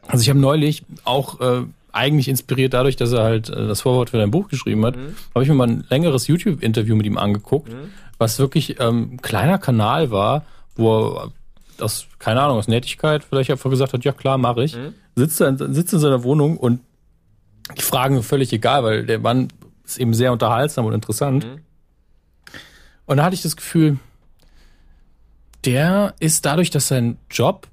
[0.07, 4.11] Also ich habe neulich auch äh, eigentlich inspiriert dadurch, dass er halt äh, das Vorwort
[4.11, 5.14] für dein Buch geschrieben hat, mhm.
[5.34, 7.92] habe ich mir mal ein längeres YouTube-Interview mit ihm angeguckt, mhm.
[8.18, 11.32] was wirklich ähm, ein kleiner Kanal war, wo er
[11.80, 14.76] aus, keine Ahnung, aus Nettigkeit vielleicht einfach gesagt hat, ja klar, mache ich.
[14.76, 14.94] Mhm.
[15.16, 16.80] Sitzt, in, sitzt in seiner Wohnung und
[17.76, 19.48] die Fragen völlig egal, weil der Mann
[19.84, 21.46] ist eben sehr unterhaltsam und interessant.
[21.46, 21.60] Mhm.
[23.06, 23.98] Und da hatte ich das Gefühl,
[25.64, 27.66] der ist dadurch, dass sein Job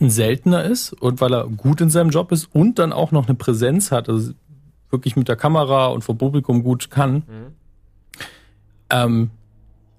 [0.00, 3.26] ein seltener ist und weil er gut in seinem Job ist und dann auch noch
[3.26, 4.32] eine Präsenz hat, also
[4.90, 7.14] wirklich mit der Kamera und vor Publikum gut kann.
[7.14, 7.54] Mhm.
[8.90, 9.30] Ähm,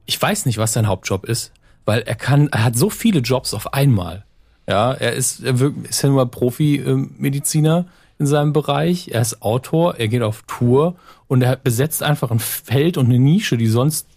[0.06, 1.52] ich weiß nicht, was sein Hauptjob ist,
[1.86, 4.26] weil er kann, er hat so viele Jobs auf einmal.
[4.68, 5.56] Ja, er ist, er
[5.90, 7.86] ist ja nur Profi-Mediziner
[8.20, 9.10] in seinem Bereich.
[9.10, 10.96] Er ist Autor, er geht auf Tour
[11.28, 14.08] und er besetzt einfach ein Feld und eine Nische, die sonst,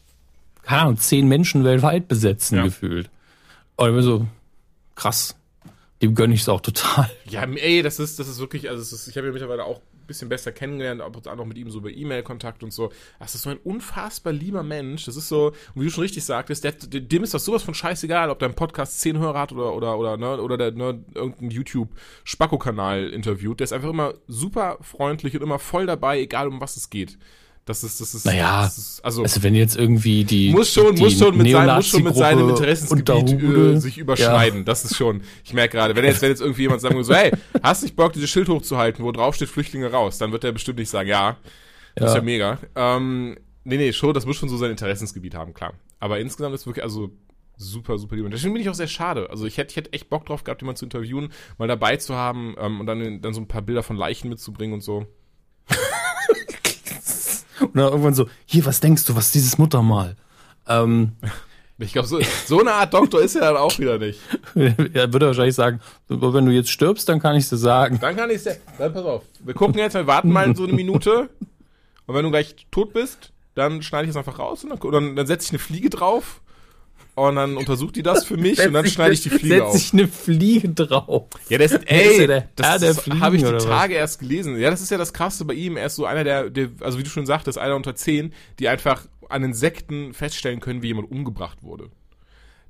[0.63, 2.65] keine Ahnung, zehn Menschen weltweit besetzen, ja.
[2.65, 3.11] gefühlt.
[3.77, 4.27] Und so,
[4.95, 5.37] krass
[6.03, 7.11] dem gönne ich es auch total.
[7.29, 9.81] Ja, ey, das ist, das ist wirklich, also ist, ich habe ja mittlerweile auch
[10.11, 12.93] bisschen besser kennengelernt, ab und an noch mit ihm so über E-Mail-Kontakt und so.
[13.19, 15.07] Das ist so ein unfassbar lieber Mensch.
[15.07, 18.31] Das ist so, wie du schon richtig sagtest, der, dem ist das sowas von scheißegal,
[18.31, 23.11] ob dein Podcast zehn Hörer hat oder, oder, oder, ne, oder der, ne, irgendein YouTube-Spacko-Kanal
[23.11, 23.61] interviewt.
[23.61, 27.19] Der ist einfach immer super freundlich und immer voll dabei, egal um was es geht.
[27.67, 30.97] Das ist, das ist, naja, das ist, also, also wenn jetzt irgendwie die, muss schon,
[30.97, 34.61] die muss schon mit seinem, muss schon mit seinem Interessensgebiet äh, sich überschneiden.
[34.61, 34.65] Ja.
[34.65, 37.15] Das ist schon, ich merke gerade, wenn jetzt, wenn jetzt irgendwie jemand sagen würde, so,
[37.15, 37.31] hey,
[37.63, 40.53] hast du nicht Bock, dieses Schild hochzuhalten, wo drauf steht Flüchtlinge raus, dann wird er
[40.53, 41.37] bestimmt nicht sagen, ja,
[41.95, 42.09] das ja.
[42.09, 42.59] ist ja mega.
[42.75, 45.75] Ähm, nee, nee, schon, das muss schon so sein Interessensgebiet haben, klar.
[46.01, 47.11] Aber insgesamt ist wirklich, also,
[47.57, 48.25] super, super lieb.
[48.25, 49.29] Und deswegen bin ich auch sehr schade.
[49.31, 52.15] Also ich hätte, ich hätte echt Bock drauf gehabt, jemanden zu interviewen, mal dabei zu
[52.17, 55.07] haben ähm, und dann, dann so ein paar Bilder von Leichen mitzubringen und so.
[57.61, 60.17] Und dann irgendwann so, hier, was denkst du, was ist dieses Muttermal?
[60.67, 61.13] Ähm,
[61.79, 64.21] ich glaube, so, so eine Art Doktor ist er dann auch wieder nicht.
[64.55, 67.99] er würde wahrscheinlich sagen, wenn du jetzt stirbst, dann kann ich dir sagen.
[68.01, 69.23] Dann kann ich dir, dann pass auf.
[69.41, 71.29] Wir gucken jetzt, wir warten mal so eine Minute.
[72.07, 75.17] Und wenn du gleich tot bist, dann schneide ich es einfach raus und dann, dann,
[75.17, 76.41] dann setze ich eine Fliege drauf
[77.29, 79.73] und dann untersucht die das für mich und dann schneide ich die Fliege setz auf.
[79.73, 81.27] Setz ich eine Fliege drauf.
[81.49, 84.01] Ja, das, ey, das, das, das habe ich die Tage was?
[84.01, 84.59] erst gelesen.
[84.59, 85.77] Ja, das ist ja das Krasse bei ihm.
[85.77, 88.69] Er ist so einer der, der, also wie du schon sagtest, einer unter zehn, die
[88.69, 91.91] einfach an Insekten feststellen können, wie jemand umgebracht wurde.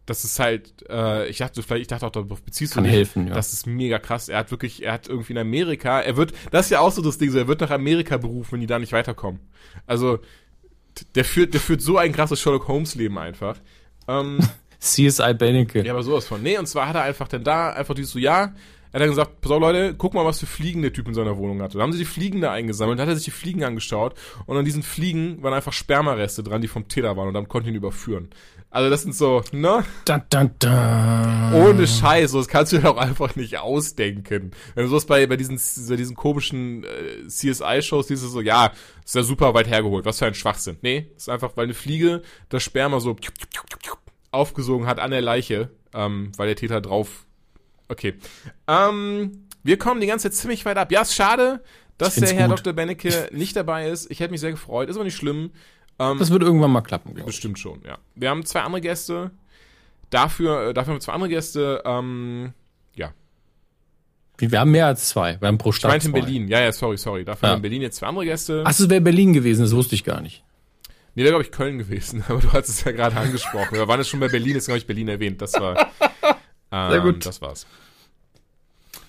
[0.07, 2.97] Das ist halt, äh, ich dachte vielleicht, ich dachte auch, darauf beziehst Kann du dich.
[2.97, 3.35] helfen, ja.
[3.35, 4.29] Das ist mega krass.
[4.29, 7.01] Er hat wirklich, er hat irgendwie in Amerika, er wird, das ist ja auch so
[7.03, 9.41] das Ding, so, er wird nach Amerika berufen, wenn die da nicht weiterkommen.
[9.87, 10.19] Also,
[11.15, 13.57] der führt, der führt so ein krasses Sherlock Holmes Leben einfach.
[14.11, 14.39] Ähm,
[14.81, 15.85] CSI Benecke.
[15.85, 16.43] Ja, aber sowas von.
[16.43, 18.55] Nee, und zwar hat er einfach dann da einfach dieses so, ja,
[18.93, 21.15] er hat dann gesagt, pass auf Leute, guck mal, was für Fliegen der Typ in
[21.15, 21.75] seiner Wohnung hatte.
[21.75, 24.15] Dann haben sie die Fliegen da eingesammelt, dann hat er sich die Fliegen angeschaut
[24.47, 27.69] und an diesen Fliegen waren einfach Spermareste dran, die vom Täter waren und dann konnte
[27.69, 28.31] ihn überführen.
[28.73, 29.85] Also das sind so, ne?
[30.05, 31.53] Da, da, da.
[31.55, 34.53] Ohne Scheiß, das kannst du dir auch einfach nicht ausdenken.
[34.75, 38.73] Wenn du sowas bei, bei diesen, bei diesen komischen äh, CSI-Shows siehst, ist so, ja,
[39.05, 40.77] ist ja super weit hergeholt, was für ein Schwachsinn.
[40.83, 43.17] Nee, ist einfach, weil eine Fliege das Sperma so
[44.31, 47.27] aufgesogen hat an der Leiche, ähm, weil der Täter drauf.
[47.89, 48.15] Okay.
[48.69, 50.93] Ähm, wir kommen die ganze Zeit ziemlich weit ab.
[50.93, 51.65] Ja, ist schade,
[51.99, 52.61] dass der Herr gut.
[52.61, 52.73] Dr.
[52.73, 54.11] Bennecke nicht dabei ist.
[54.13, 54.89] Ich hätte mich sehr gefreut.
[54.89, 55.51] Ist aber nicht schlimm.
[56.01, 57.37] Ähm, das wird irgendwann mal klappen, glaube ich.
[57.37, 57.99] Bestimmt schon, ja.
[58.15, 59.31] Wir haben zwei andere Gäste.
[60.09, 61.83] Dafür, äh, dafür haben wir zwei andere Gäste.
[61.85, 62.55] Ähm,
[62.95, 63.13] ja.
[64.39, 65.39] Wir haben mehr als zwei.
[65.41, 65.91] Wir haben pro Stadt.
[65.91, 66.49] Ich meinte in Berlin.
[66.49, 67.25] Ja, ja, sorry, sorry.
[67.25, 67.53] Dafür ja.
[67.53, 68.63] haben wir in Berlin jetzt zwei andere Gäste.
[68.65, 70.43] Ach, es wäre Berlin gewesen, das wusste ich gar nicht.
[71.15, 73.73] Nee, wäre, glaube ich, Köln gewesen, aber du hast es ja gerade angesprochen.
[73.73, 75.41] Wir waren jetzt schon bei Berlin, ist, glaube ich, Berlin erwähnt.
[75.43, 75.91] Das war.
[76.73, 77.27] Ähm, sehr gut.
[77.27, 77.67] Das war's.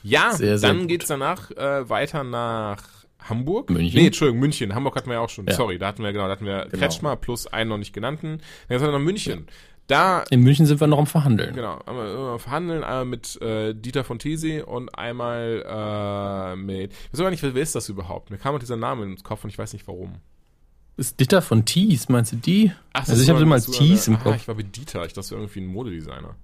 [0.01, 0.87] Ja, sehr, sehr dann gut.
[0.87, 2.81] geht's danach äh, weiter nach
[3.29, 3.69] Hamburg.
[3.69, 3.99] München.
[3.99, 4.75] Nee, Entschuldigung, München.
[4.75, 5.45] Hamburg hatten wir ja auch schon.
[5.45, 5.53] Ja.
[5.53, 6.77] Sorry, da hatten wir, genau, da hatten wir genau.
[6.77, 8.39] Kretschmer plus einen noch nicht genannten.
[8.67, 9.47] Dann geht's wir nach München.
[9.87, 11.53] Da, in München sind wir noch am Verhandeln.
[11.53, 16.93] Genau, am Verhandeln, einmal mit äh, Dieter von Tesi und einmal äh, mit.
[16.93, 18.29] Ich weiß gar nicht, wer ist das überhaupt?
[18.29, 20.15] Mir kam auch dieser Name ins Kopf und ich weiß nicht warum.
[20.95, 22.71] Ist Dieter von Tees, meinst du die?
[22.93, 24.35] Ach, also ich habe immer Tees im Kopf.
[24.35, 26.35] ich war mit Dieter, ich dachte, irgendwie ein Modedesigner.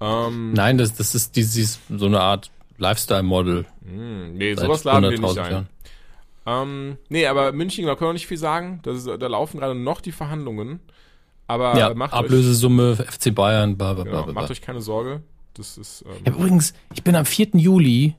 [0.00, 3.66] Ähm, Nein, das, das ist dieses, so eine Art Lifestyle-Model.
[3.84, 5.68] Hm, nee, sowas laden wir nicht ein.
[6.46, 8.80] Ähm, nee, aber München, da können wir nicht viel sagen.
[8.84, 10.80] Ist, da laufen gerade noch die Verhandlungen.
[11.46, 14.40] Aber ja, macht Ablösesumme, euch, FC Bayern, bla, bla, genau, bla, bla.
[14.42, 15.22] Macht euch keine Sorge.
[15.54, 17.48] Das ist, ähm, ja, übrigens, ich bin am 4.
[17.54, 18.14] Juli,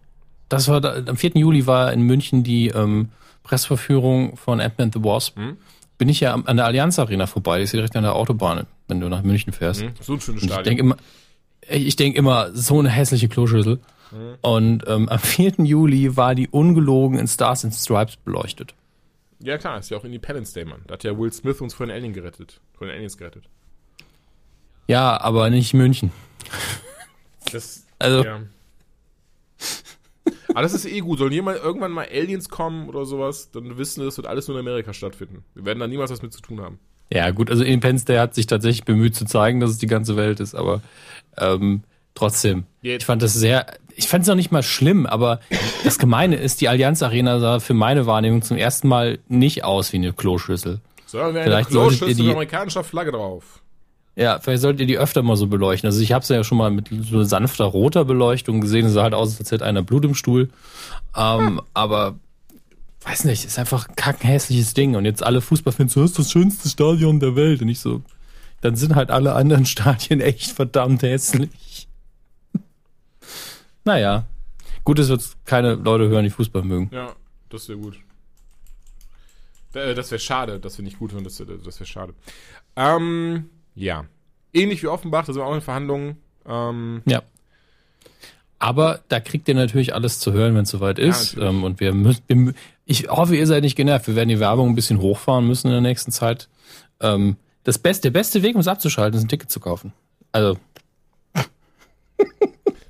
[0.48, 1.32] das war, da, am 4.
[1.36, 3.10] Juli war in München die, ähm,
[3.46, 5.58] Pressverführung von Ant-Man the Wasp, hm?
[5.98, 7.60] bin ich ja an der Allianz Arena vorbei.
[7.60, 9.84] Die ist direkt an der Autobahn, wenn du nach München fährst.
[9.84, 9.94] Hm?
[10.02, 10.60] So ein schönes Stadion.
[10.60, 10.98] Ich denke immer,
[11.70, 13.80] ich denke immer, so eine hässliche Kloschüssel.
[14.16, 14.38] Mhm.
[14.42, 15.56] Und ähm, am 4.
[15.58, 18.74] Juli war die ungelogen in Stars and Stripes beleuchtet.
[19.40, 20.82] Ja klar, ist ja auch Independence Day, Mann.
[20.88, 22.62] Da hat ja Will Smith uns von den Alien gerettet.
[22.74, 23.44] Von den Aliens gerettet.
[24.88, 26.12] Ja, aber nicht München.
[27.52, 28.24] Das, also.
[28.24, 28.42] Ja.
[30.50, 31.20] Aber das ist eh gut.
[31.20, 34.58] Sollen jemand irgendwann mal Aliens kommen oder sowas, dann wissen wir, das wird alles nur
[34.58, 35.44] in Amerika stattfinden.
[35.54, 36.80] Wir werden da niemals was mit zu tun haben.
[37.12, 40.16] Ja, gut, also Independence Day hat sich tatsächlich bemüht zu zeigen, dass es die ganze
[40.16, 40.82] Welt ist, aber
[41.38, 41.84] ähm,
[42.16, 42.66] trotzdem.
[42.82, 45.40] Ich fand das sehr, ich fand es noch nicht mal schlimm, aber
[45.84, 49.94] das Gemeine ist, die Allianz Arena sah für meine Wahrnehmung zum ersten Mal nicht aus
[49.94, 50.82] wie eine Kloschüssel.
[51.06, 53.62] Sondern wie eine Vielleicht Kloschüssel mit amerikanischer Flagge drauf.
[54.16, 55.88] Ja, vielleicht solltet ihr die öfter mal so beleuchten.
[55.88, 58.86] Also ich habe es ja schon mal mit so sanfter roter Beleuchtung gesehen.
[58.86, 60.50] Es sah halt aus, als hätte einer Blut im Stuhl.
[61.16, 61.62] Ähm, hm.
[61.74, 62.16] Aber
[63.04, 64.96] weiß nicht, ist einfach ein kackenhässliches Ding.
[64.96, 67.62] Und jetzt alle Fußballfans so, das ist das schönste Stadion der Welt.
[67.62, 68.02] Und ich so,
[68.62, 71.88] dann sind halt alle anderen Stadien echt verdammt hässlich.
[73.86, 74.26] Naja.
[74.84, 76.90] Gut, es wird keine Leute hören, die Fußball mögen.
[76.94, 77.14] Ja,
[77.50, 78.00] das wäre gut.
[79.72, 82.14] Das wäre schade, dass wir nicht gut hören, das, das wäre schade.
[82.76, 84.06] Ähm, ja.
[84.54, 86.18] Ähnlich wie Offenbach, da sind wir auch in Verhandlungen.
[86.46, 87.24] Ähm, ja.
[88.58, 91.34] Aber da kriegt ihr natürlich alles zu hören, wenn es soweit ist.
[91.36, 92.56] Ja, ähm, und wir müssen,
[92.86, 94.08] ich hoffe, ihr seid nicht genervt.
[94.08, 96.48] Wir werden die Werbung ein bisschen hochfahren müssen in der nächsten Zeit.
[97.02, 99.92] Ähm, das beste, der beste Weg, um es abzuschalten, ist ein Ticket zu kaufen.
[100.32, 100.58] Also.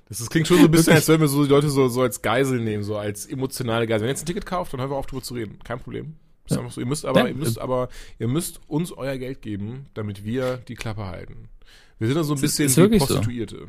[0.08, 2.02] Das, das klingt schon so ein bisschen, als wenn wir so die Leute so, so
[2.02, 4.02] als Geisel nehmen, so als emotionale Geisel.
[4.02, 5.58] Wenn ihr jetzt ein Ticket kauft, dann hören wir auf, darüber zu reden.
[5.64, 6.16] Kein Problem.
[6.46, 6.80] Ist einfach so.
[6.80, 7.90] Ihr müsst aber, ihr müsst aber,
[8.20, 11.50] ihr müsst uns euer Geld geben, damit wir die Klappe halten.
[11.98, 13.58] Wir sind da so ein bisschen ist wie Prostituierte.
[13.58, 13.66] So.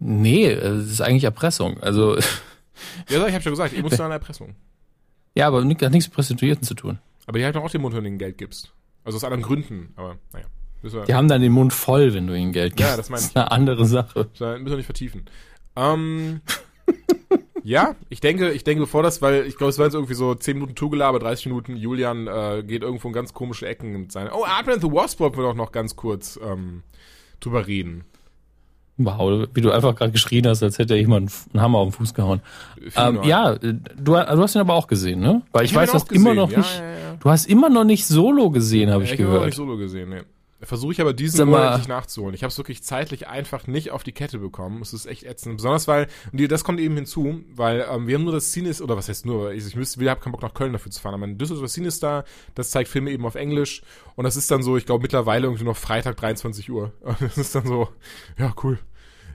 [0.00, 1.80] Nee, es ist eigentlich Erpressung.
[1.80, 2.18] Also.
[3.08, 4.56] Ja, ich habe schon gesagt, emotionale Erpressung.
[5.36, 6.98] Ja, aber hat nichts mit Prostituierten zu tun.
[7.24, 8.72] Aber die halten auch den Mund, wenn du ihnen Geld gibst.
[9.04, 10.46] Also aus anderen Gründen, aber naja.
[11.06, 12.90] Die haben dann den Mund voll, wenn du ihnen Geld gibst.
[12.90, 13.26] Ja, das meine ich.
[13.26, 14.28] Das ist eine andere Sache.
[14.38, 15.24] Das müssen wir nicht vertiefen.
[15.76, 16.40] Ähm,
[17.66, 20.34] Ja, ich denke, ich denke, bevor das, weil ich glaube, es war jetzt irgendwie so
[20.34, 24.30] 10 Minuten Tourgelaber, 30 Minuten, Julian äh, geht irgendwo in ganz komische Ecken mit seinen.
[24.30, 26.82] Oh, Ant-Man the Wasp wollten wir doch noch ganz kurz ähm,
[27.40, 28.04] drüber reden.
[28.98, 32.12] Wow, wie du einfach gerade geschrien hast, als hätte jemand einen Hammer auf den Fuß
[32.12, 32.42] gehauen.
[32.96, 35.40] Ähm, ja, du, du, hast ihn aber auch gesehen, ne?
[35.50, 36.16] Weil ich, ich weiß, gesehen.
[36.16, 37.16] immer noch ja, nicht, ja, ja.
[37.18, 39.48] du hast immer noch nicht Solo gesehen, habe ich, ich gehört.
[39.48, 40.26] Ich habe noch nicht Solo gesehen, ne.
[40.64, 42.34] Versuche ich aber diesen Monat nicht nachzuholen.
[42.34, 44.82] Ich habe es wirklich zeitlich einfach nicht auf die Kette bekommen.
[44.82, 45.56] Es ist echt ätzend.
[45.56, 48.96] Besonders weil, und das kommt eben hinzu, weil ähm, wir haben nur das Cines, oder
[48.96, 51.14] was heißt nur, ich, ich müsste, wir haben keinen Bock nach Köln dafür zu fahren,
[51.14, 53.82] aber ein Düsseldorfer Cinestar, das zeigt Filme eben auf Englisch
[54.16, 56.92] und das ist dann so, ich glaube mittlerweile irgendwie noch Freitag 23 Uhr.
[57.02, 57.88] Und das ist dann so,
[58.38, 58.78] ja cool.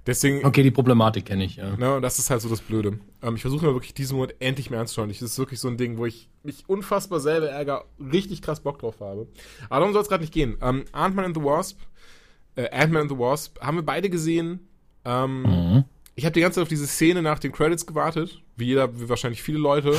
[0.10, 0.44] Deswegen.
[0.44, 1.76] Okay, die Problematik kenne ich, ja.
[1.78, 2.98] Ne, das ist halt so das Blöde.
[3.22, 5.08] Ähm, ich versuche mir wirklich diesen Monat endlich mehr anzuschauen.
[5.10, 8.80] Das ist wirklich so ein Ding, wo ich mich unfassbar selber ärgere, richtig krass Bock
[8.80, 9.28] drauf habe.
[9.70, 10.58] Aber darum soll es gerade nicht gehen.
[10.64, 11.80] Ähm, Ant-Man and the Wasp,
[12.56, 14.68] äh, Ant-Man and the Wasp, haben wir beide gesehen.
[15.06, 15.84] Ähm, mhm.
[16.16, 19.10] Ich habe die ganze Zeit auf diese Szene nach den Credits gewartet, wie jeder, wie
[19.10, 19.96] wahrscheinlich viele Leute.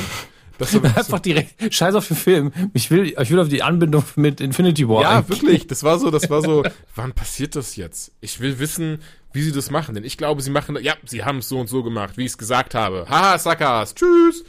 [0.61, 2.51] Das einfach direkt, scheiß auf den Film.
[2.73, 5.01] Ich will, ich will auf die Anbindung mit Infinity War.
[5.01, 5.41] Ja, eigentlich.
[5.41, 5.67] wirklich.
[5.67, 6.63] Das war so, das war so,
[6.95, 8.11] wann passiert das jetzt?
[8.21, 8.99] Ich will wissen,
[9.33, 9.95] wie sie das machen.
[9.95, 12.31] Denn ich glaube, sie machen, ja, sie haben es so und so gemacht, wie ich
[12.31, 13.07] es gesagt habe.
[13.09, 14.43] Haha, Sakas, tschüss.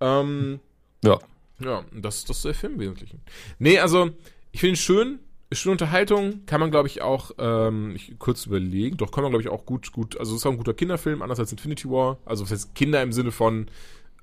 [0.00, 0.60] Ähm,
[1.04, 1.18] ja.
[1.60, 3.20] Ja, das, das ist der Film im Wesentlichen.
[3.58, 4.10] Nee, also,
[4.52, 5.18] ich finde ihn schön.
[5.50, 8.98] Ist schon Unterhaltung, kann man, glaube ich, auch ähm, ich, kurz überlegen.
[8.98, 11.22] Doch kann man, glaube ich, auch gut, gut, also es ist auch ein guter Kinderfilm,
[11.22, 12.18] anders als Infinity War.
[12.26, 13.66] Also das heißt Kinder im Sinne von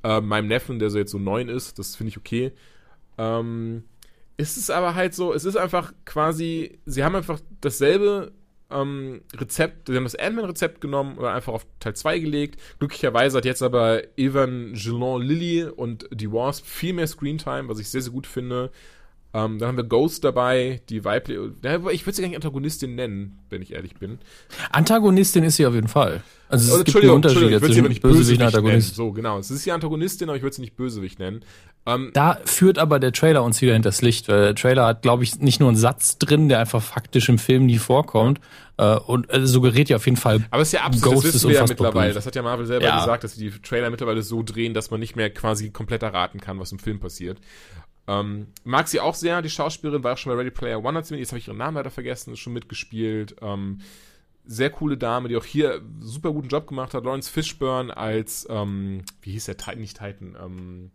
[0.05, 2.51] äh, meinem Neffen, der so jetzt so neun ist, das finde ich okay.
[3.17, 3.83] Ähm,
[4.37, 8.31] ist es aber halt so, es ist einfach quasi, sie haben einfach dasselbe
[8.69, 12.61] ähm, Rezept, sie haben das Ant-Man-Rezept genommen oder einfach auf Teil 2 gelegt.
[12.79, 18.01] Glücklicherweise hat jetzt aber Evangeline Lilly und die Wasp viel mehr Screentime, was ich sehr,
[18.01, 18.71] sehr gut finde.
[19.35, 21.51] Ähm, dann haben wir Ghost dabei, die weibliche.
[21.91, 24.19] Ich würde sie gar nicht Antagonistin nennen, wenn ich ehrlich bin.
[24.71, 26.23] Antagonistin ist sie auf jeden Fall.
[26.47, 28.97] Also es oh, gibt einen Unterschied ich würde sie aber nicht Bösewicht und Antagonist.
[28.97, 29.09] Nennen.
[29.09, 29.37] So, genau.
[29.37, 31.43] Es ist die Antagonistin, aber ich würde sie nicht Bösewicht nennen.
[31.85, 35.23] Ähm, da führt aber der Trailer uns wieder hinters Licht, weil der Trailer hat, glaube
[35.23, 38.39] ich, nicht nur einen Satz drin, der einfach faktisch im Film nie vorkommt,
[38.77, 40.43] äh, und äh, suggeriert ja auf jeden Fall.
[40.49, 42.13] Aber es ist ja absolut, Ghost das wissen wir ja mittlerweile.
[42.13, 42.99] Das hat ja Marvel selber ja.
[42.99, 46.39] gesagt, dass sie die Trailer mittlerweile so drehen, dass man nicht mehr quasi komplett erraten
[46.39, 47.39] kann, was im Film passiert.
[48.07, 51.07] Ähm, mag sie auch sehr, die Schauspielerin, war auch schon bei Ready Player One, hat
[51.07, 53.35] sie mit, jetzt habe ich ihren Namen leider vergessen, ist schon mitgespielt.
[53.41, 53.79] Ähm,
[54.45, 57.03] sehr coole Dame, die auch hier super guten Job gemacht hat.
[57.03, 60.91] Lawrence Fishburne als, ähm, wie hieß der Titan, nicht Titan, ähm,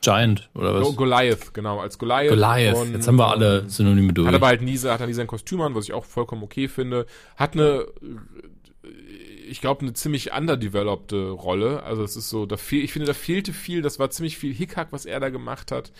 [0.00, 0.96] Giant oder was?
[0.96, 2.28] Goliath, genau, als Goliath.
[2.28, 4.28] Goliath, und, jetzt haben wir alle Synonyme durch.
[4.28, 6.68] Hat aber halt nie, hat er nie sein Kostüm an, was ich auch vollkommen okay
[6.68, 7.06] finde.
[7.36, 7.86] Hat eine,
[9.48, 11.82] ich glaube, eine ziemlich underdevelopte Rolle.
[11.82, 14.54] Also es ist so, da fehl, ich finde, da fehlte viel, das war ziemlich viel
[14.54, 15.92] Hickhack, was er da gemacht hat.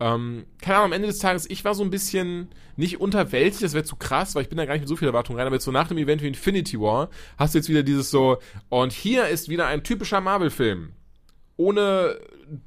[0.00, 3.74] Ähm, keine Ahnung, am Ende des Tages, ich war so ein bisschen nicht unterwältigt, das
[3.74, 5.56] wäre zu krass, weil ich bin da gar nicht mit so viel Erwartung rein, aber
[5.56, 7.08] jetzt so nach dem Event wie Infinity War
[7.38, 10.92] hast du jetzt wieder dieses so, und hier ist wieder ein typischer Marvel-Film.
[11.56, 12.18] Ohne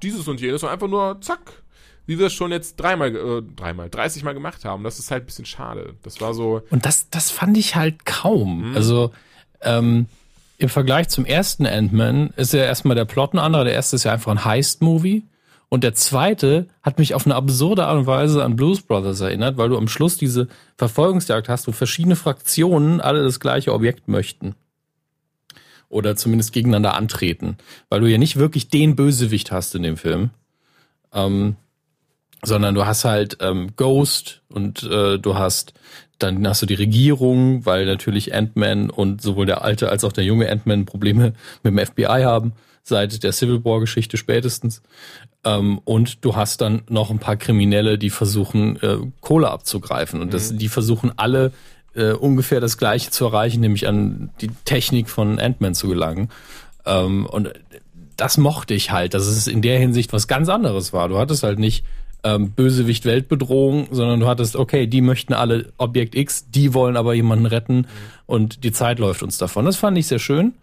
[0.01, 1.63] dieses und jenes, sondern einfach nur zack,
[2.05, 4.83] wie wir es schon jetzt dreimal, äh, dreimal, 30 Mal gemacht haben.
[4.83, 5.95] Das ist halt ein bisschen schade.
[6.03, 6.61] Das war so.
[6.69, 8.69] Und das, das fand ich halt kaum.
[8.69, 8.75] Mhm.
[8.75, 9.11] Also,
[9.65, 10.07] ähm,
[10.57, 13.65] im Vergleich zum ersten Ant-Man ist ja erstmal der Plot ein anderer.
[13.65, 15.23] Der erste ist ja einfach ein Heist-Movie.
[15.67, 19.57] Und der zweite hat mich auf eine absurde Art und Weise an Blues Brothers erinnert,
[19.57, 20.47] weil du am Schluss diese
[20.77, 24.55] Verfolgungsjagd hast, wo verschiedene Fraktionen alle das gleiche Objekt möchten.
[25.89, 27.57] Oder zumindest gegeneinander antreten.
[27.89, 30.29] Weil du ja nicht wirklich den Bösewicht hast in dem Film.
[31.13, 31.57] Ähm,
[32.43, 35.73] sondern du hast halt ähm, Ghost und äh, du hast
[36.19, 40.23] dann hast du die Regierung, weil natürlich Ant-Man und sowohl der alte als auch der
[40.23, 42.53] junge Ant-Man Probleme mit dem FBI haben
[42.85, 44.81] seit der Civil War Geschichte spätestens.
[45.43, 50.21] Ähm, und du hast dann noch ein paar Kriminelle, die versuchen, äh, Kohle abzugreifen.
[50.21, 50.59] Und das, mhm.
[50.59, 51.51] die versuchen alle
[51.95, 56.29] äh, ungefähr das Gleiche zu erreichen, nämlich an die Technik von Ant-Man zu gelangen.
[56.85, 57.53] Ähm, und
[58.17, 61.09] das mochte ich halt, dass es in der Hinsicht was ganz anderes war.
[61.09, 61.83] Du hattest halt nicht
[62.25, 67.13] ähm, Bösewicht Weltbedrohung, sondern du hattest, okay, die möchten alle Objekt X, die wollen aber
[67.13, 67.87] jemanden retten mhm.
[68.25, 69.65] und die Zeit läuft uns davon.
[69.65, 70.53] Das fand ich sehr schön.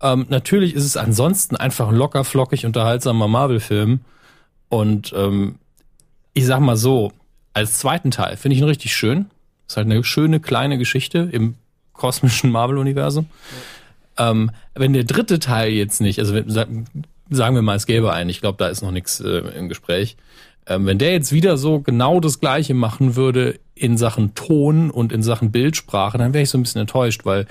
[0.00, 4.00] Ähm, natürlich ist es ansonsten einfach ein locker, flockig, unterhaltsamer Marvel-Film.
[4.70, 5.56] Und ähm,
[6.32, 7.12] ich sag mal so,
[7.52, 9.26] als zweiten Teil finde ich ihn richtig schön.
[9.68, 11.54] Ist halt eine schöne kleine Geschichte im
[11.92, 13.26] kosmischen Marvel-Universum.
[14.18, 14.30] Ja.
[14.30, 16.86] Ähm, wenn der dritte Teil jetzt nicht, also sagen
[17.54, 20.16] wir mal, es gäbe einen, ich glaube, da ist noch nichts äh, im Gespräch.
[20.66, 25.12] Ähm, wenn der jetzt wieder so genau das Gleiche machen würde in Sachen Ton und
[25.12, 27.46] in Sachen Bildsprache, dann wäre ich so ein bisschen enttäuscht, weil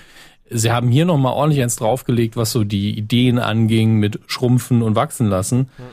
[0.49, 4.95] sie haben hier nochmal ordentlich eins draufgelegt, was so die Ideen anging mit Schrumpfen und
[4.95, 5.59] Wachsen lassen.
[5.59, 5.84] Mhm.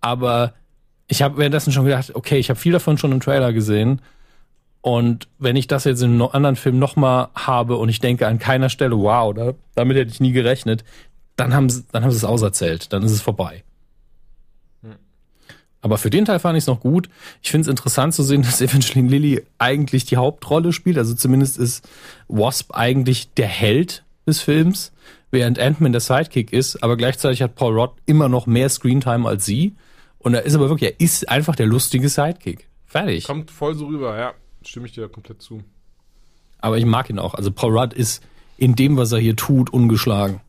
[0.00, 0.54] Aber
[1.08, 4.00] ich habe währenddessen schon gedacht, okay, ich habe viel davon schon im Trailer gesehen.
[4.80, 8.38] Und wenn ich das jetzt in einem anderen Film nochmal habe und ich denke an
[8.38, 10.84] keiner Stelle, wow, da, damit hätte ich nie gerechnet,
[11.36, 13.64] dann haben sie, dann haben sie es auserzählt, dann ist es vorbei.
[15.80, 17.08] Aber für den Teil fand ich es noch gut.
[17.42, 20.98] Ich finde es interessant zu sehen, dass Evangeline Lilly eigentlich die Hauptrolle spielt.
[20.98, 21.88] Also zumindest ist
[22.28, 24.92] Wasp eigentlich der Held des Films,
[25.30, 26.82] während Ant-Man der Sidekick ist.
[26.82, 29.74] Aber gleichzeitig hat Paul Rudd immer noch mehr Screentime als sie.
[30.18, 32.68] Und er ist aber wirklich, er ist einfach der lustige Sidekick.
[32.86, 33.24] Fertig.
[33.24, 34.34] Kommt voll so rüber, ja.
[34.64, 35.62] Stimme ich dir komplett zu.
[36.58, 37.34] Aber ich mag ihn auch.
[37.34, 38.22] Also Paul Rudd ist
[38.56, 40.40] in dem, was er hier tut, ungeschlagen.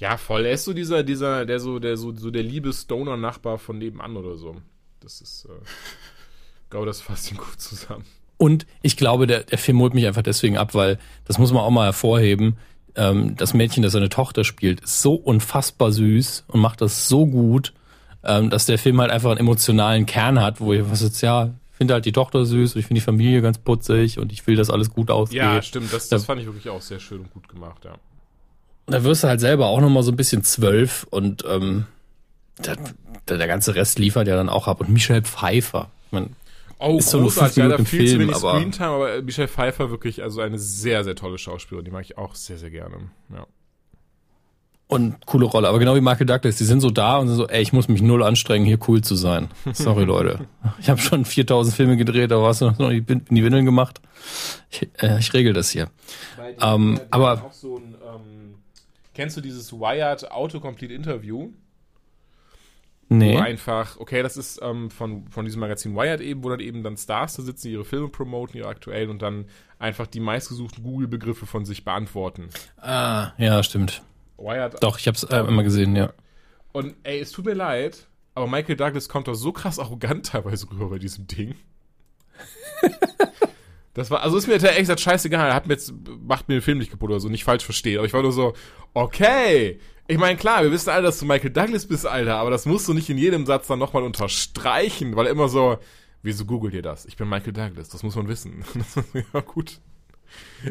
[0.00, 0.46] Ja, voll.
[0.46, 4.16] Er ist so dieser, dieser, der so, der so, so der liebe Stoner-Nachbar von nebenan
[4.16, 4.56] oder so.
[5.00, 5.52] Das ist, äh,
[6.64, 8.06] ich glaube, das fasst ihn gut zusammen.
[8.38, 11.62] Und ich glaube, der, der Film holt mich einfach deswegen ab, weil, das muss man
[11.62, 12.56] auch mal hervorheben,
[12.96, 17.26] ähm, das Mädchen, das seine Tochter spielt, ist so unfassbar süß und macht das so
[17.26, 17.74] gut,
[18.24, 21.52] ähm, dass der Film halt einfach einen emotionalen Kern hat, wo ich was jetzt, ja,
[21.72, 24.56] finde halt die Tochter süß und ich finde die Familie ganz putzig und ich will,
[24.56, 25.38] dass alles gut ausgeht.
[25.38, 25.92] Ja, stimmt.
[25.92, 27.94] Das, das fand ich wirklich auch sehr schön und gut gemacht, ja
[28.90, 31.86] da wirst du halt selber auch nochmal so ein bisschen zwölf und ähm,
[32.58, 32.76] der,
[33.28, 34.80] der, ganze Rest liefert ja dann auch ab.
[34.80, 36.30] Und Michelle Pfeiffer, man
[36.82, 39.90] Oh, ist so großartig, ja, da viel Film, zu wenig aber Screentime, aber Michelle Pfeiffer
[39.90, 42.96] wirklich also eine sehr, sehr tolle Schauspielerin, die mag ich auch sehr, sehr gerne.
[43.30, 43.46] Ja.
[44.86, 47.46] Und coole Rolle, aber genau wie Michael Douglas, die sind so da und sind so,
[47.46, 49.48] ey, ich muss mich null anstrengen, hier cool zu sein.
[49.72, 50.48] Sorry, Leute.
[50.80, 54.00] Ich habe schon 4000 Filme gedreht, aber hast du noch die, in die Windeln gemacht?
[54.70, 55.90] Ich, äh, ich regel das hier.
[56.60, 57.94] Ähm, aber auch so ein,
[59.20, 61.50] Kennst du dieses Wired Autocomplete Interview?
[63.10, 63.34] Nee.
[63.34, 66.82] Wo einfach, okay, das ist ähm, von, von diesem Magazin Wired eben, wo dann eben
[66.82, 69.44] dann Stars da sitzen, ihre Filme promoten, ihre aktuellen und dann
[69.78, 72.48] einfach die meistgesuchten Google-Begriffe von sich beantworten.
[72.78, 74.02] Ah, ja, stimmt.
[74.38, 74.82] Wired.
[74.82, 76.14] Doch, ich hab's äh, immer gesehen, ja.
[76.72, 80.70] Und ey, es tut mir leid, aber Michael Douglas kommt doch so krass arrogant teilweise
[80.70, 81.56] rüber bei diesem Ding.
[83.94, 86.78] Das war, also ist mir echt gesagt scheißegal, hat mir jetzt, macht mir den Film
[86.78, 87.98] nicht kaputt oder so, nicht falsch verstehen.
[87.98, 88.54] Aber ich war nur so,
[88.94, 89.80] okay.
[90.06, 92.88] Ich meine, klar, wir wissen alle, dass du Michael Douglas bist, Alter, aber das musst
[92.88, 95.78] du nicht in jedem Satz dann nochmal unterstreichen, weil immer so,
[96.22, 97.04] wieso googelt ihr das?
[97.06, 98.64] Ich bin Michael Douglas, das muss man wissen.
[99.34, 99.80] ja, gut.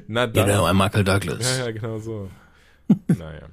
[0.08, 0.48] Na dann.
[0.48, 1.58] Genau, ein Michael Douglas.
[1.58, 2.30] Ja, ja, genau so.
[3.08, 3.48] naja.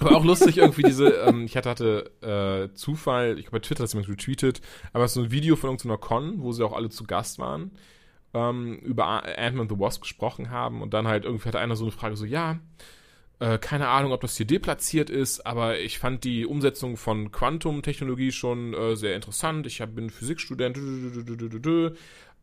[0.00, 3.82] Aber auch lustig irgendwie diese, ähm, ich hatte, hatte äh, Zufall, ich habe bei Twitter
[3.82, 4.60] das jemand retweetet,
[4.92, 7.72] aber so ein Video von irgendeiner Con, wo sie auch alle zu Gast waren
[8.34, 11.92] ähm, über Ant-Man the Wasp gesprochen haben und dann halt irgendwie hatte einer so eine
[11.92, 12.58] Frage so, ja,
[13.40, 18.32] äh, keine Ahnung, ob das hier deplatziert ist, aber ich fand die Umsetzung von Quantum-Technologie
[18.32, 19.66] schon äh, sehr interessant.
[19.66, 20.76] Ich hab, bin Physikstudent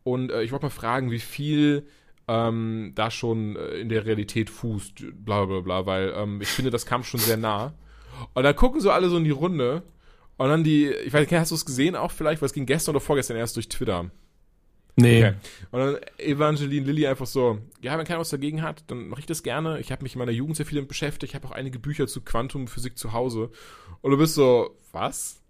[0.03, 1.88] und äh, ich wollte mal fragen, wie viel
[2.27, 6.71] ähm, da schon äh, in der Realität fußt, bla bla bla, weil ähm, ich finde,
[6.71, 7.73] das kam schon sehr nah.
[8.33, 9.83] Und dann gucken so alle so in die Runde
[10.38, 12.65] Und dann die, ich weiß nicht, hast du es gesehen auch vielleicht, weil es ging
[12.65, 14.11] gestern oder vorgestern erst durch Twitter.
[14.96, 15.26] Nee.
[15.26, 15.34] Okay.
[15.72, 19.26] Und dann Evangeline Lilly einfach so, ja, wenn keiner was dagegen hat, dann mache ich
[19.26, 19.80] das gerne.
[19.80, 21.32] Ich habe mich in meiner Jugend sehr viel damit beschäftigt.
[21.32, 23.50] Ich habe auch einige Bücher zu Quantumphysik zu Hause.
[24.02, 25.41] Und du bist so, was?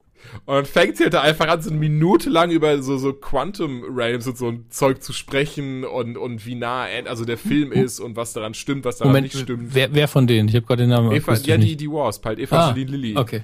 [0.46, 3.14] Und dann fängt sie halt da einfach an, so eine Minute lang über so, so
[3.14, 7.72] Quantum Realms und so ein Zeug zu sprechen und, und wie nah also der Film
[7.72, 9.76] ist und was daran stimmt, was daran Moment, nicht stimmt.
[9.76, 10.50] Wer, wer von denen?
[10.50, 13.18] Ich habe gerade den Namen Eva, Ja, die, die Wasp, halt Evangeline ah, Lilly.
[13.18, 13.41] Okay.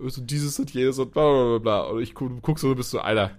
[0.00, 1.80] So dieses und jenes und bla bla bla bla.
[1.90, 3.32] Und ich guck, guck so, du bist so, Alter,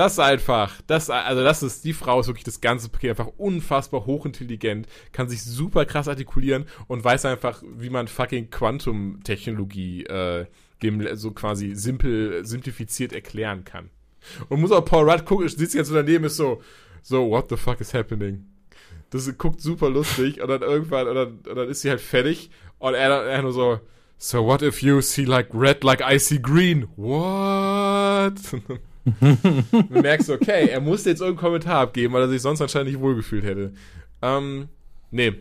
[0.00, 4.06] das einfach, das, also das ist, die Frau ist wirklich das ganze Paket einfach unfassbar
[4.06, 10.46] hochintelligent, kann sich super krass artikulieren und weiß einfach, wie man fucking Quantum-Technologie äh,
[11.12, 13.90] so quasi simpel, simplifiziert erklären kann.
[14.48, 16.62] Und muss auch Paul Rudd gucken, sitzt jetzt so daneben, ist so,
[17.02, 18.46] so, what the fuck is happening?
[19.10, 22.50] Das guckt super lustig und dann irgendwann, und dann, und dann ist sie halt fertig
[22.78, 23.80] und er, er nur so,
[24.16, 26.88] so what if you see like red like I see green?
[26.96, 28.40] What?
[29.04, 33.00] du merkst, okay, er musste jetzt irgendeinen Kommentar abgeben, weil er sich sonst anscheinend nicht
[33.00, 33.72] wohlgefühlt hätte.
[34.22, 34.68] Ähm,
[35.10, 35.34] nee.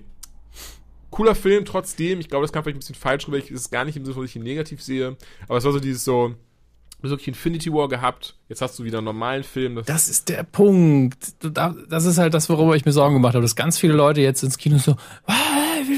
[1.11, 2.19] Cooler Film trotzdem.
[2.19, 3.37] Ich glaube, das kam vielleicht ein bisschen falsch rüber.
[3.37, 5.17] Ich ist es gar nicht im Sinne, dass ich ihn negativ sehe.
[5.47, 8.83] Aber es war so dieses so, du hast wirklich Infinity War gehabt, jetzt hast du
[8.83, 9.75] wieder einen normalen Film.
[9.75, 11.33] Das, das ist der Punkt.
[11.41, 14.43] Das ist halt das, worüber ich mir Sorgen gemacht habe, dass ganz viele Leute jetzt
[14.43, 14.95] ins Kino so,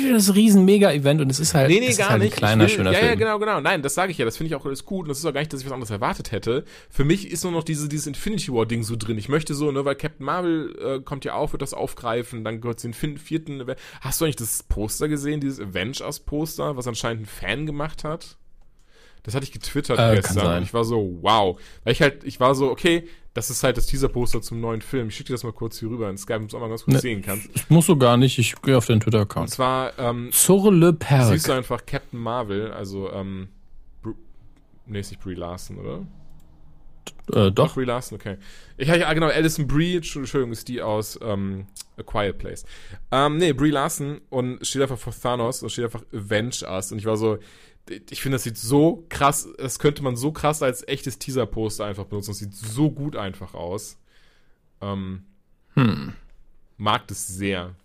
[0.09, 2.33] das riesen Mega-Event und es ist halt, nee, nee, es gar ist halt nicht.
[2.33, 3.09] ein kleiner, will, schöner ja, Film.
[3.09, 3.61] Ja, genau, genau.
[3.61, 4.25] Nein, das sage ich ja.
[4.25, 5.73] Das finde ich auch alles gut und das ist auch gar nicht, dass ich was
[5.73, 6.63] anderes erwartet hätte.
[6.89, 9.17] Für mich ist nur noch diese, dieses Infinity War-Ding so drin.
[9.17, 12.61] Ich möchte so, ne, weil Captain Marvel äh, kommt ja auf, wird das aufgreifen, dann
[12.61, 13.63] gehört es den vierten.
[14.01, 18.37] Hast du eigentlich das Poster gesehen, dieses Avengers-Poster, was anscheinend ein Fan gemacht hat?
[19.23, 20.63] Das hatte ich getwittert äh, gestern.
[20.63, 21.59] Ich war so, wow.
[21.83, 25.07] Weil ich halt, ich war so, okay, das ist halt das Teaser-Poster zum neuen Film.
[25.07, 26.83] Ich schicke dir das mal kurz hier rüber in Skype, damit du auch mal ganz
[26.83, 27.49] kurz ne, sehen kannst.
[27.53, 29.45] Ich muss so gar nicht, ich gehe auf den Twitter-Account.
[29.45, 31.31] Und zwar, ähm, Sur le Perk.
[31.31, 33.47] Siehst du einfach Captain Marvel, also, ähm,
[34.01, 34.13] Br
[34.85, 36.05] nee, ist nicht Brie Larson, oder?
[37.33, 37.73] Äh, doch.
[37.75, 38.37] Brie Larson, okay.
[38.77, 41.67] Ich habe ja, genau, Alison Brie, Entschuldigung, ist die aus ähm,
[41.97, 42.65] A Quiet Place.
[43.11, 46.91] Ähm, nee, Brie Larson und steht einfach vor Thanos und steht einfach Avenge Us.
[46.91, 47.37] Und ich war so,
[47.89, 52.05] ich finde, das sieht so krass, das könnte man so krass als echtes Teaser-Poster einfach
[52.05, 52.31] benutzen.
[52.31, 53.97] Das sieht so gut einfach aus.
[54.81, 55.23] Ähm,
[55.73, 56.13] hm.
[56.77, 57.75] Mag das sehr.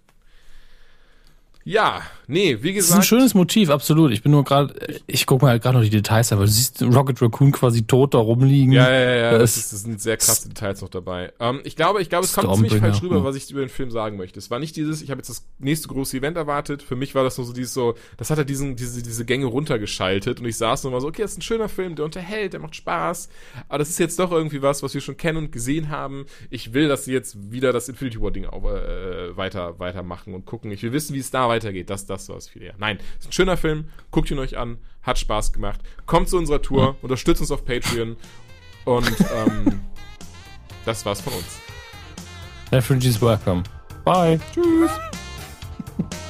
[1.68, 2.90] Ja, nee, wie gesagt.
[2.92, 4.12] Das ist ein schönes Motiv, absolut.
[4.12, 4.72] Ich bin nur gerade,
[5.08, 7.82] ich gucke mir halt gerade noch die Details an, weil du siehst Rocket Raccoon quasi
[7.82, 8.70] tot da rumliegen.
[8.70, 11.32] Ja, ja, ja, das, das, ist, das sind sehr krasse Details noch dabei.
[11.40, 13.90] Ähm, ich glaube, ich glaube, es kommt ziemlich falsch rüber, was ich über den Film
[13.90, 14.38] sagen möchte.
[14.38, 16.84] Es war nicht dieses, ich habe jetzt das nächste große Event erwartet.
[16.84, 19.46] Für mich war das nur so dieses so, das hat er diesen, diese, diese Gänge
[19.46, 22.52] runtergeschaltet und ich saß und war so, okay, das ist ein schöner Film, der unterhält,
[22.52, 23.28] der macht Spaß.
[23.68, 26.26] Aber das ist jetzt doch irgendwie was, was wir schon kennen und gesehen haben.
[26.48, 30.70] Ich will, dass sie jetzt wieder das Infinity War Ding äh, weiter, weitermachen und gucken.
[30.70, 31.90] Ich will wissen, wie es da weiter weitergeht.
[31.90, 32.74] Das, das war es viel eher.
[32.78, 33.88] Nein, ist ein schöner Film.
[34.10, 34.78] Guckt ihn euch an.
[35.02, 35.80] Hat Spaß gemacht.
[36.04, 36.92] Kommt zu unserer Tour.
[36.92, 36.96] Mhm.
[37.02, 38.16] Unterstützt uns auf Patreon.
[38.84, 39.80] Und ähm,
[40.84, 41.60] das war's von uns.
[42.72, 43.62] Refugees welcome.
[44.04, 44.38] Bye.
[44.52, 44.90] Tschüss.